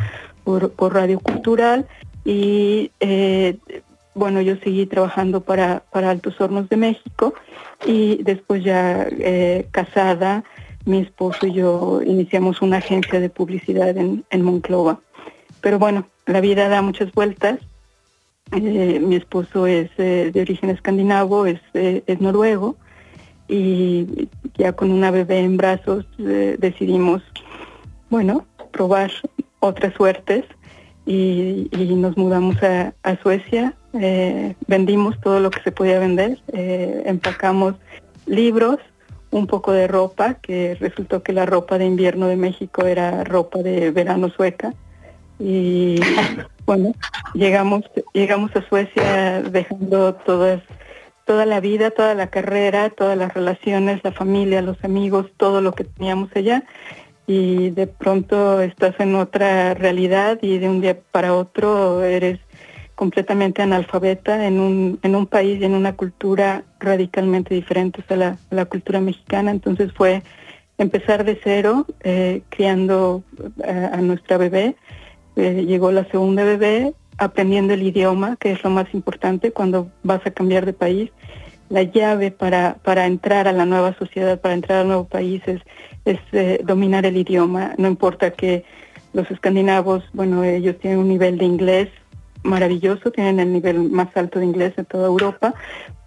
[0.43, 1.87] por, Radio Cultural.
[2.23, 2.91] Y
[4.15, 7.33] bueno, yo seguí trabajando para, para Altos Hornos de México
[7.85, 10.43] y después ya eh, casada,
[10.85, 15.01] mi esposo y yo iniciamos una agencia de publicidad en, en Monclova.
[15.61, 17.59] Pero bueno, la vida da muchas vueltas
[18.51, 22.75] eh, mi esposo es eh, de origen escandinavo, es, es, noruego
[23.47, 27.23] y ya con una bebé en brazos decidimos,
[28.11, 29.11] bueno, probar
[29.59, 30.45] otras suertes
[31.05, 33.75] y, nos mudamos a, a Suecia.
[34.67, 37.75] Vendimos todo lo que se podía vender, empacamos
[38.25, 38.79] libros,
[39.31, 43.59] un poco de ropa, que resultó que la ropa de invierno de México era ropa
[43.59, 44.73] de verano sueca.
[45.39, 45.99] Y
[46.65, 46.93] bueno,
[47.33, 47.83] llegamos,
[48.13, 50.61] llegamos a Suecia dejando todas,
[51.25, 55.73] toda la vida, toda la carrera, todas las relaciones, la familia, los amigos, todo lo
[55.73, 56.63] que teníamos allá.
[57.27, 62.39] Y de pronto estás en otra realidad y de un día para otro eres
[62.95, 68.65] completamente analfabeta en un, en un país y en una cultura radicalmente diferente a la,
[68.65, 69.51] cultura mexicana.
[69.51, 70.23] Entonces fue
[70.77, 73.23] empezar de cero, eh, criando
[73.63, 74.75] eh, a, nuestra bebé.
[75.35, 80.25] Eh, llegó la segunda bebé, aprendiendo el idioma, que es lo más importante cuando vas
[80.25, 81.11] a cambiar de país.
[81.67, 85.61] La llave para, para entrar a la nueva sociedad, para entrar al nuevo país es,
[86.05, 87.73] es dominar el idioma.
[87.77, 88.63] No importa que
[89.13, 91.89] los escandinavos, bueno, ellos tienen un nivel de inglés
[92.45, 95.53] maravilloso, tienen el nivel más alto de inglés de toda Europa,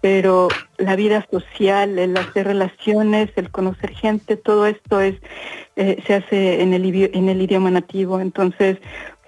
[0.01, 5.15] pero la vida social, el hacer relaciones, el conocer gente, todo esto es
[5.75, 6.83] eh, se hace en el,
[7.13, 8.19] en el idioma nativo.
[8.19, 8.77] Entonces,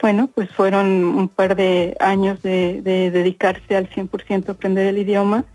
[0.01, 5.45] bueno, pues fueron un par de años de, dedicarse al 100% a aprender el idioma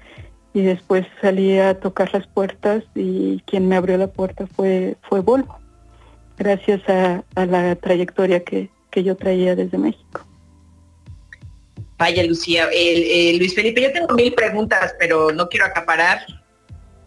[0.54, 5.20] y después salí a tocar las puertas y quien me abrió la puerta fue, fue
[5.20, 5.58] Volvo,
[6.38, 10.24] gracias a, la trayectoria que yo traía desde México.
[11.98, 12.68] Vaya, Lucía.
[12.72, 16.26] Eh, Luis Felipe, yo tengo mil preguntas, pero no quiero acaparar.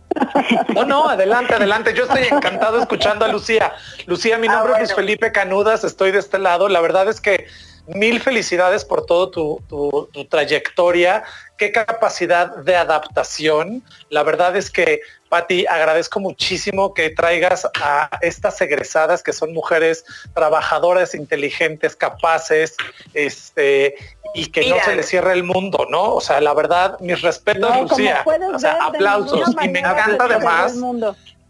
[0.74, 1.94] No, no, adelante, adelante.
[1.94, 3.74] Yo estoy encantado escuchando a Lucía.
[4.08, 6.68] Lucía, mi ah, nombre es Luis Felipe Canudas, estoy de este lado.
[6.68, 7.48] La verdad es que
[7.88, 11.24] mil felicidades por todo tu, tu, trayectoria,
[11.58, 13.84] qué capacidad de adaptación.
[14.10, 20.04] La verdad es que, Patti, agradezco muchísimo que traigas a estas egresadas que son mujeres
[20.34, 22.76] trabajadoras, inteligentes, capaces,
[23.14, 23.96] este,
[24.34, 26.16] y que no se les cierre el mundo, ¿no?
[26.16, 28.24] O sea, la verdad, mis respetos, Lucía.
[28.54, 29.56] O sea, aplausos.
[29.62, 30.74] Y me encanta además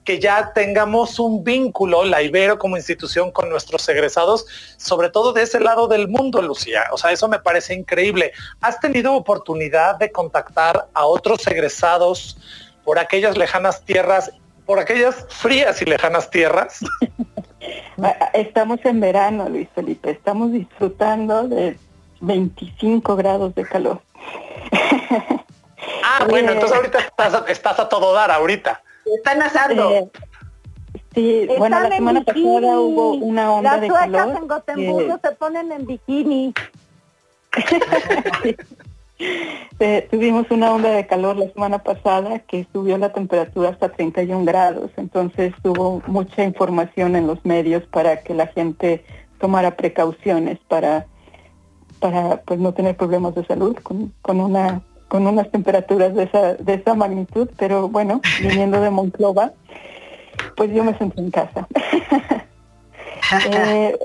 [0.09, 4.45] que ya tengamos un vínculo, la Ibero como institución, con nuestros egresados,
[4.77, 6.85] sobre todo de ese lado del mundo, Lucía.
[6.91, 8.31] O sea, eso me parece increíble.
[8.59, 12.37] ¿Has tenido oportunidad de contactar a otros egresados
[12.89, 14.31] por aquellas lejanas tierras,
[14.65, 16.79] por aquellas frías y lejanas tierras?
[18.33, 20.09] Estamos en verano, Luis Felipe.
[20.09, 21.77] Estamos disfrutando de
[22.21, 24.01] 25 grados de calor.
[26.03, 26.99] Ah, bueno, entonces ahorita
[27.47, 28.81] estás, a todo dar, ahorita.
[29.05, 29.91] Están asando.
[29.91, 30.09] Eh,
[31.13, 34.27] sí, bueno, la semana pasada hubo una onda de calor.
[34.27, 36.53] Las en Gotemburgo se ponen en bikini.
[39.81, 44.43] Eh, tuvimos una onda de calor la semana pasada que subió la temperatura hasta 31
[44.43, 49.05] grados, entonces hubo mucha información en los medios para que la gente
[49.39, 51.05] tomara precauciones para
[52.01, 56.55] para pues no tener problemas de salud con, con una con unas temperaturas de esa
[56.55, 57.49] de esa magnitud.
[57.57, 59.53] Pero bueno viniendo de Monclova
[60.57, 61.67] pues yo me sentí en casa.
[63.51, 63.95] Eh,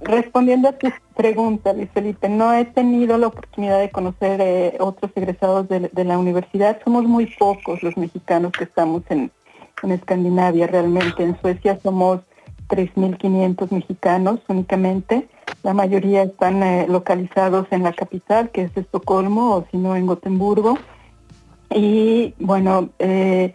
[0.00, 5.10] respondiendo a tu pregunta Luis Felipe no he tenido la oportunidad de conocer eh, otros
[5.14, 6.80] egresados de, la universidad.
[6.84, 9.30] Somos muy pocos los mexicanos que estamos en,
[9.82, 11.22] en Escandinavia realmente.
[11.24, 12.20] En Suecia somos
[12.68, 15.28] 3.500 mexicanos únicamente.
[15.62, 20.06] La mayoría están eh, localizados en la capital, que es Estocolmo, o si no en
[20.06, 20.78] Gotemburgo.
[21.70, 23.54] Y bueno, eh,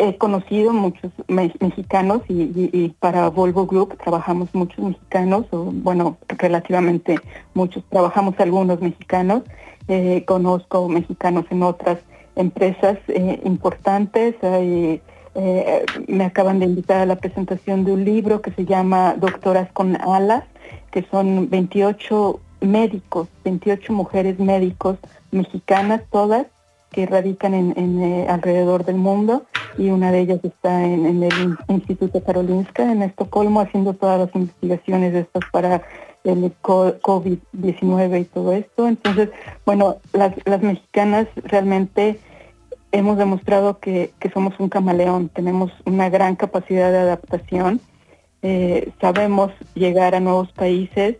[0.00, 7.18] he conocido muchos mexicanos y, para Volvo Group trabajamos muchos mexicanos, o bueno, relativamente
[7.54, 9.42] muchos, trabajamos algunos mexicanos.
[9.88, 11.98] Eh, conozco mexicanos en otras
[12.34, 12.98] empresas
[13.44, 14.36] importantes.
[16.08, 19.96] me acaban de invitar a la presentación de un libro que se llama Doctoras con
[20.00, 20.44] Alas,
[20.90, 24.96] que son 28 médicos, 28 mujeres médicos
[25.30, 26.46] mexicanas todas
[26.90, 29.46] que radican en, eh, alrededor del mundo
[29.78, 35.14] y una de ellas está en, el Instituto Karolinska en Estocolmo haciendo todas las investigaciones
[35.14, 35.82] estas para
[36.24, 38.88] el COVID-19 y todo esto.
[38.88, 39.30] Entonces,
[39.64, 42.18] bueno, las, las mexicanas realmente
[42.92, 47.80] hemos demostrado que, que somos un camaleón, tenemos una gran capacidad de adaptación
[48.42, 51.16] eh, sabemos llegar a nuevos países,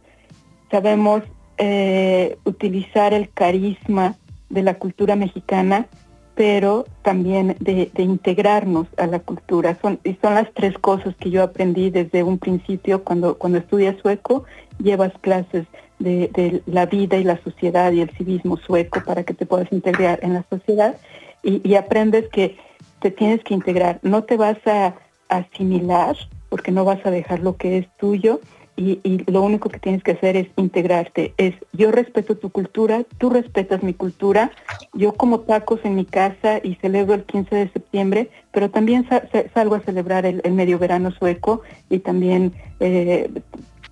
[0.71, 1.23] sabemos
[1.59, 4.17] eh, utilizar el carisma
[4.51, 5.87] de la cultura mexicana,
[6.35, 9.77] pero también de, integrarnos a la cultura.
[9.81, 13.97] Son, y son las tres cosas que yo aprendí desde un principio cuando, cuando estudias
[14.01, 14.45] sueco,
[14.79, 15.67] llevas clases
[15.99, 20.21] de, la vida y la sociedad y el civismo sueco para que te puedas integrar
[20.23, 20.97] en la sociedad.
[21.43, 22.57] Y, y aprendes que
[23.01, 24.95] te tienes que integrar, no te vas a
[25.29, 26.17] asimilar,
[26.49, 28.41] porque no vas a dejar lo que es tuyo
[28.81, 31.35] y, lo único que tienes que hacer es integrarte.
[31.37, 34.51] Es yo respeto tu cultura, tú respetas mi cultura,
[34.95, 39.07] yo como tacos en mi casa y celebro el 15 de septiembre, pero también
[39.53, 43.31] salgo a celebrar el, medio verano sueco y también eh,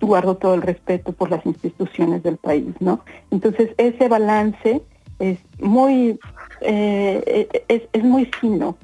[0.01, 3.01] guardo todo el respeto por las instituciones del país, ¿no?
[3.29, 4.81] Entonces ese balance
[5.19, 6.19] es muy,
[6.61, 8.75] eh, es, es muy fino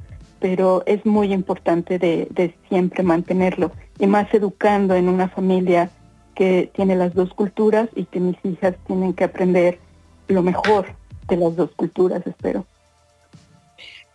[0.45, 5.89] pero es muy importante de, siempre mantenerlo y más educando en una familia
[6.35, 9.79] que tiene las dos culturas y que mis hijas tienen que aprender
[10.27, 10.87] lo mejor
[11.27, 12.65] de las dos culturas, espero.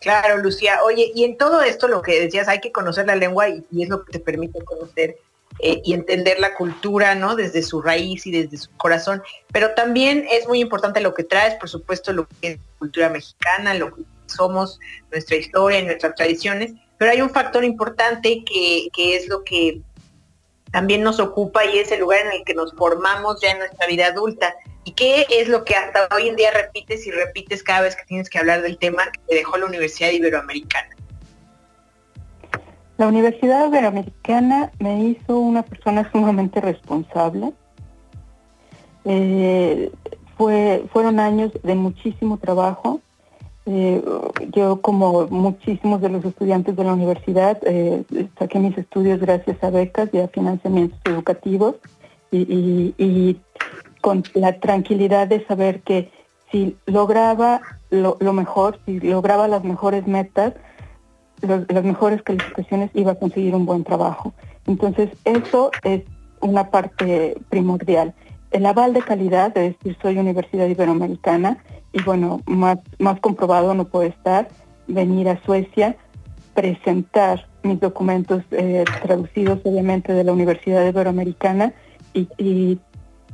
[0.01, 0.81] Claro, Lucía.
[0.85, 3.89] Oye, y en todo esto lo que decías, hay que conocer la lengua y, es
[3.89, 5.17] lo que te permite conocer
[5.59, 7.37] eh, y entender la cultura, ¿no?
[7.37, 9.23] Desde su raíz y desde su corazón.
[9.53, 13.75] Pero también es muy importante lo que traes, por supuesto, lo que es cultura mexicana,
[13.75, 14.79] lo que somos,
[15.11, 19.81] nuestra historia nuestras tradiciones, pero hay un factor importante que, es lo que
[20.71, 23.87] también nos ocupa y es el lugar en el que nos formamos ya en nuestra
[23.87, 24.55] vida adulta.
[24.85, 28.05] ¿Y qué es lo que hasta hoy en día repites y repites cada vez que
[28.05, 30.97] tienes que hablar del tema que te dejó la Universidad Iberoamericana?
[32.97, 37.53] La Universidad Iberoamericana me hizo una persona sumamente responsable.
[39.05, 39.91] Eh,
[40.37, 43.01] fue, fueron años de muchísimo trabajo,
[43.73, 44.03] eh,
[44.49, 48.03] yo, como muchísimos de los estudiantes de la universidad, eh,
[48.37, 51.77] saqué mis estudios gracias a becas y a financiamientos educativos
[52.33, 53.37] y,
[54.01, 56.11] con la tranquilidad de saber que
[56.51, 57.61] si lograba
[57.91, 60.55] lo, mejor, si lograba las mejores metas,
[61.41, 64.35] las mejores calificaciones, iba a conseguir un buen trabajo.
[64.67, 66.03] Entonces, eso es
[66.41, 68.15] una parte primordial.
[68.51, 71.59] El aval de calidad, es decir, soy Universidad Iberoamericana,
[71.93, 74.49] y bueno, más, más comprobado no puede estar,
[74.87, 75.97] venir a Suecia,
[76.55, 81.73] presentar mis documentos eh, traducidos obviamente de la Universidad Iberoamericana
[82.15, 82.79] y,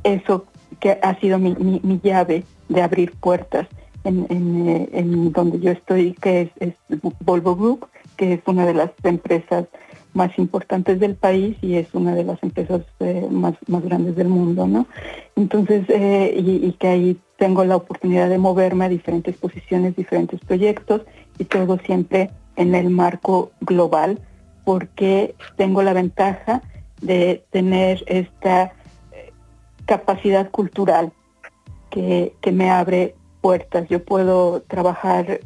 [0.03, 0.45] eso
[0.79, 3.67] que ha sido mi, mi, llave de abrir puertas
[4.05, 6.73] en, eh, en, donde yo estoy, que es,
[7.19, 9.65] Volvo Group, que es una de las empresas
[10.13, 14.29] más importantes del país y es una de las empresas eh, más, más grandes del
[14.29, 14.87] mundo, ¿no?
[15.35, 21.01] Entonces, y, y, que ahí tengo la oportunidad de moverme a diferentes posiciones, diferentes proyectos
[21.37, 24.19] y todo siempre en el marco global
[24.65, 26.61] porque tengo la ventaja
[27.01, 28.73] de tener esta
[29.13, 29.31] eh,
[29.85, 31.13] capacidad cultural
[31.89, 33.87] que, me abre puertas.
[33.89, 35.39] Yo puedo trabajar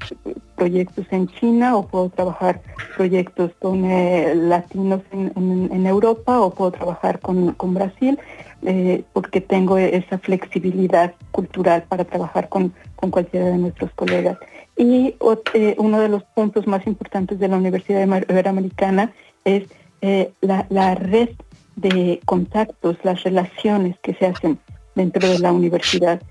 [0.56, 2.62] proyectos en China o puedo trabajar
[2.96, 8.20] proyectos con eh, latinos en, Europa o puedo trabajar con, con Brasil
[8.64, 14.38] eh, porque tengo esa flexibilidad cultural para trabajar con, cualquiera de nuestros colegas.
[14.78, 15.16] Y
[15.56, 19.12] eh, uno de los puntos más importantes de la Universidad Iberoamericana
[19.46, 19.64] es
[20.02, 21.30] eh, la, red
[21.76, 24.60] de contactos, las relaciones que se hacen
[24.94, 26.22] dentro de la universidad.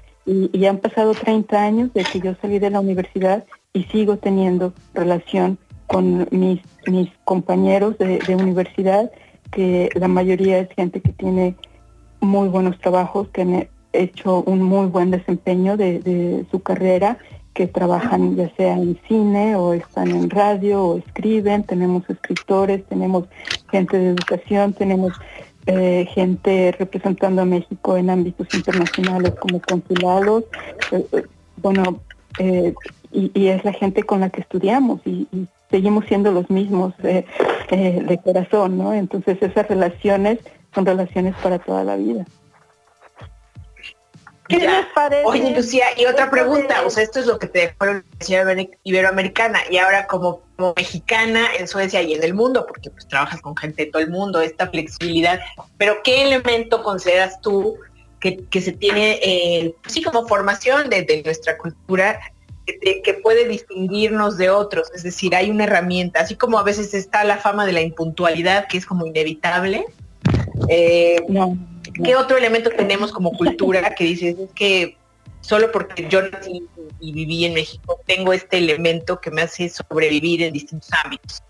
[0.53, 4.73] Y, han pasado 30 años desde que yo salí de la universidad y sigo teniendo
[4.95, 5.59] relación
[5.89, 9.11] con mis, mis compañeros de, de universidad,
[9.51, 11.57] que la mayoría es gente que tiene
[12.21, 17.19] muy buenos trabajos, que han hecho un muy buen desempeño de, su carrera,
[17.55, 23.25] que trabajan ya sea en cine o están en radio o escriben, tenemos escritores, tenemos
[23.71, 25.13] gente de educación, tenemos
[25.67, 30.45] eh, gente representando a México en ámbitos internacionales como consulados,
[30.91, 31.25] eh, eh,
[31.57, 32.01] bueno,
[33.13, 38.21] y, es la gente con la que estudiamos y, y seguimos siendo los mismos de
[38.25, 38.95] corazón, ¿no?
[38.95, 40.39] Entonces esas relaciones
[40.75, 42.25] son relaciones para toda la vida.
[44.51, 45.23] ¿Qué les parece?
[45.25, 48.57] Oye, Lucía, y otra pregunta, o sea, esto es lo que te dejó la Universidad
[48.83, 50.43] Iberoamericana, y ahora como,
[50.77, 54.11] mexicana en Suecia y en el mundo, porque pues trabajas con gente de todo el
[54.11, 55.41] mundo, esta flexibilidad,
[55.79, 57.79] pero ¿qué elemento consideras tú
[58.19, 62.21] que, se tiene, eh, sí, como formación de, nuestra cultura
[62.67, 64.91] que, que, puede distinguirnos de otros?
[64.95, 68.67] Es decir, hay una herramienta, así como a veces está la fama de la impuntualidad,
[68.69, 69.87] que es como inevitable,
[70.69, 71.23] eh,
[72.05, 74.97] ¿Qué otro elemento tenemos como cultura que dices es que
[75.41, 76.67] solo porque yo nací
[77.01, 81.43] y viví en México tengo este elemento que me hace sobrevivir en distintos ámbitos?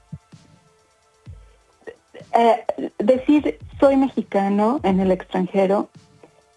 [2.32, 2.64] Eh,
[2.98, 5.90] decir soy mexicano en el extranjero,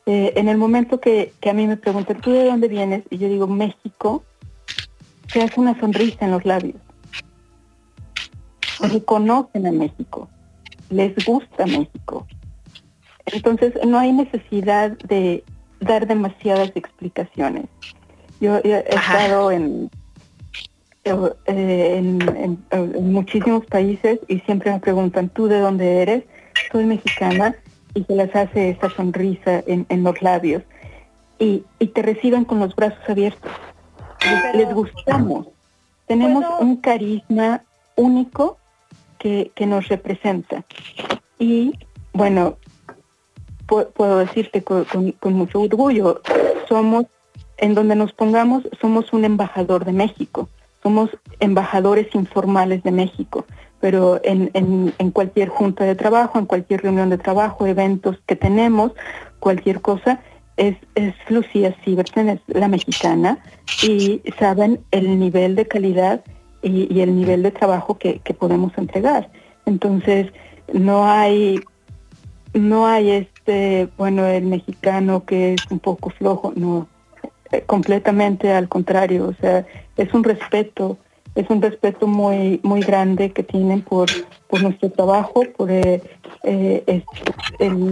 [0.06, 3.04] eh, en el momento que, a mí me preguntan, ¿tú de dónde vienes?
[3.10, 4.24] Y yo digo, México,
[5.28, 6.76] se hace una sonrisa en los labios.
[8.80, 10.30] Reconocen a México,
[10.90, 12.28] les gusta México.
[13.26, 15.44] Entonces no hay necesidad de
[15.80, 17.66] dar demasiadas explicaciones.
[18.40, 19.90] Yo, he estado eh,
[21.06, 26.24] en, en, muchísimos países y siempre me preguntan, ¿tú de dónde eres?
[26.72, 27.56] Soy mexicana
[27.94, 30.64] y se les hace esa sonrisa en, los labios
[31.40, 33.52] y, y, te reciben con los brazos abiertos.
[34.26, 35.48] Les, les gustamos.
[36.08, 37.64] Tenemos un carisma
[37.96, 38.58] único
[39.20, 40.64] que, que nos representa.
[41.40, 41.74] Y
[42.14, 42.58] bueno,
[43.66, 46.22] puedo decirte con, con, mucho orgullo,
[46.68, 47.06] somos,
[47.58, 50.50] en donde nos pongamos, somos un embajador de México,
[50.82, 51.10] somos
[51.40, 53.46] embajadores informales de México,
[53.80, 58.36] pero en, en, en cualquier junta de trabajo, en cualquier reunión de trabajo, eventos que
[58.36, 58.92] tenemos,
[59.40, 60.22] cualquier cosa,
[60.58, 63.40] es, es Lucía Siversen, es la mexicana,
[63.82, 66.24] y saben el nivel de calidad
[66.62, 69.30] y, y el nivel de trabajo que, que podemos entregar.
[69.66, 70.32] Entonces,
[70.72, 71.60] no hay
[72.54, 73.10] no hay
[73.46, 76.88] este, bueno, el mexicano que es un poco flojo, no,
[77.52, 79.66] eh, completamente al contrario, o sea,
[79.98, 80.98] es un respeto,
[81.36, 84.10] es un respeto muy, muy grande que tienen por,
[84.48, 86.02] por nuestro trabajo, por eh,
[86.44, 87.04] eh,
[87.60, 87.92] el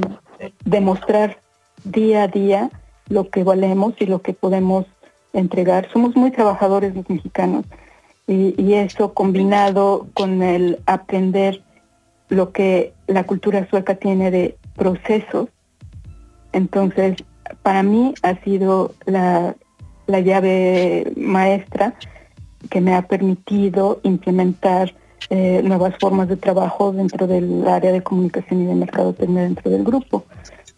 [0.64, 1.38] demostrar
[1.84, 2.70] día a día
[3.10, 4.86] lo que valemos y lo que podemos
[5.34, 5.89] entregar.
[5.91, 7.66] Somos muy trabajadores los mexicanos
[8.28, 11.62] y eso combinado con el aprender
[12.30, 15.47] lo que la cultura sueca tiene de procesos.
[16.53, 17.23] Entonces,
[17.61, 19.55] para mí ha sido la,
[20.07, 21.93] la llave maestra
[22.71, 24.95] que me ha permitido implementar
[25.29, 29.84] eh, nuevas formas de trabajo dentro del área de comunicación y de mercado dentro del
[29.84, 30.25] grupo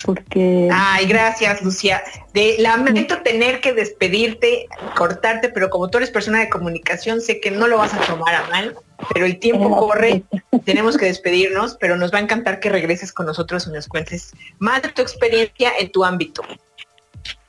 [0.05, 0.69] porque...
[0.71, 2.03] Ay, gracias, Lucía.
[2.33, 7.51] De, lamento tener que despedirte, cortarte, pero como tú eres persona de comunicación, sé que
[7.51, 8.75] no lo vas a tomar a mal,
[9.13, 10.23] pero el tiempo corre,
[10.65, 14.33] tenemos que despedirnos, pero nos va a encantar que regreses con nosotros y nos cuentes
[14.59, 16.43] más de tu experiencia en tu ámbito.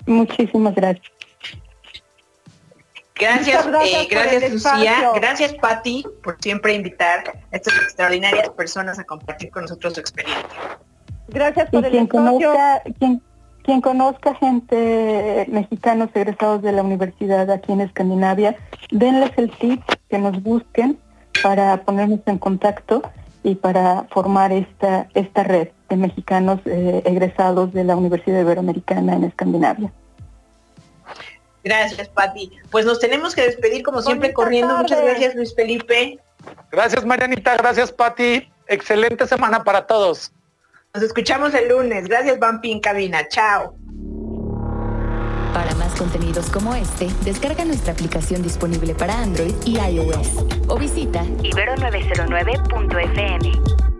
[0.06, 1.14] Muchísimas gracias.
[3.16, 5.10] Gracias, gracias, eh, gracias Lucía.
[5.14, 10.78] Gracias, Patti, por siempre invitar a estas extraordinarias personas a compartir con nosotros su experiencia.
[11.28, 12.30] Gracias por y el quien espacio.
[12.30, 13.22] conozca, quien,
[13.62, 18.56] quien conozca gente mexicanos egresados de la universidad aquí en Escandinavia,
[18.90, 20.98] denles el tip que nos busquen
[21.42, 23.02] para ponernos en contacto
[23.42, 29.24] y para formar esta esta red de mexicanos eh, egresados de la Universidad Iberoamericana en
[29.24, 29.92] Escandinavia.
[31.62, 32.52] Gracias, Pati.
[32.70, 34.68] Pues nos tenemos que despedir como siempre Bonita corriendo.
[34.74, 34.82] tarde.
[34.82, 36.18] Muchas gracias, Luis Felipe.
[36.70, 37.56] Gracias, Marianita.
[37.56, 38.46] Gracias, Pati.
[38.66, 40.30] Excelente semana para todos.
[40.94, 42.06] Nos escuchamos el lunes.
[42.06, 43.26] Gracias, en cabina.
[43.26, 43.76] Chao.
[45.52, 51.24] Para más contenidos como este, descarga nuestra aplicación disponible para Android y iOS o visita
[51.24, 53.93] Ibero909.fm.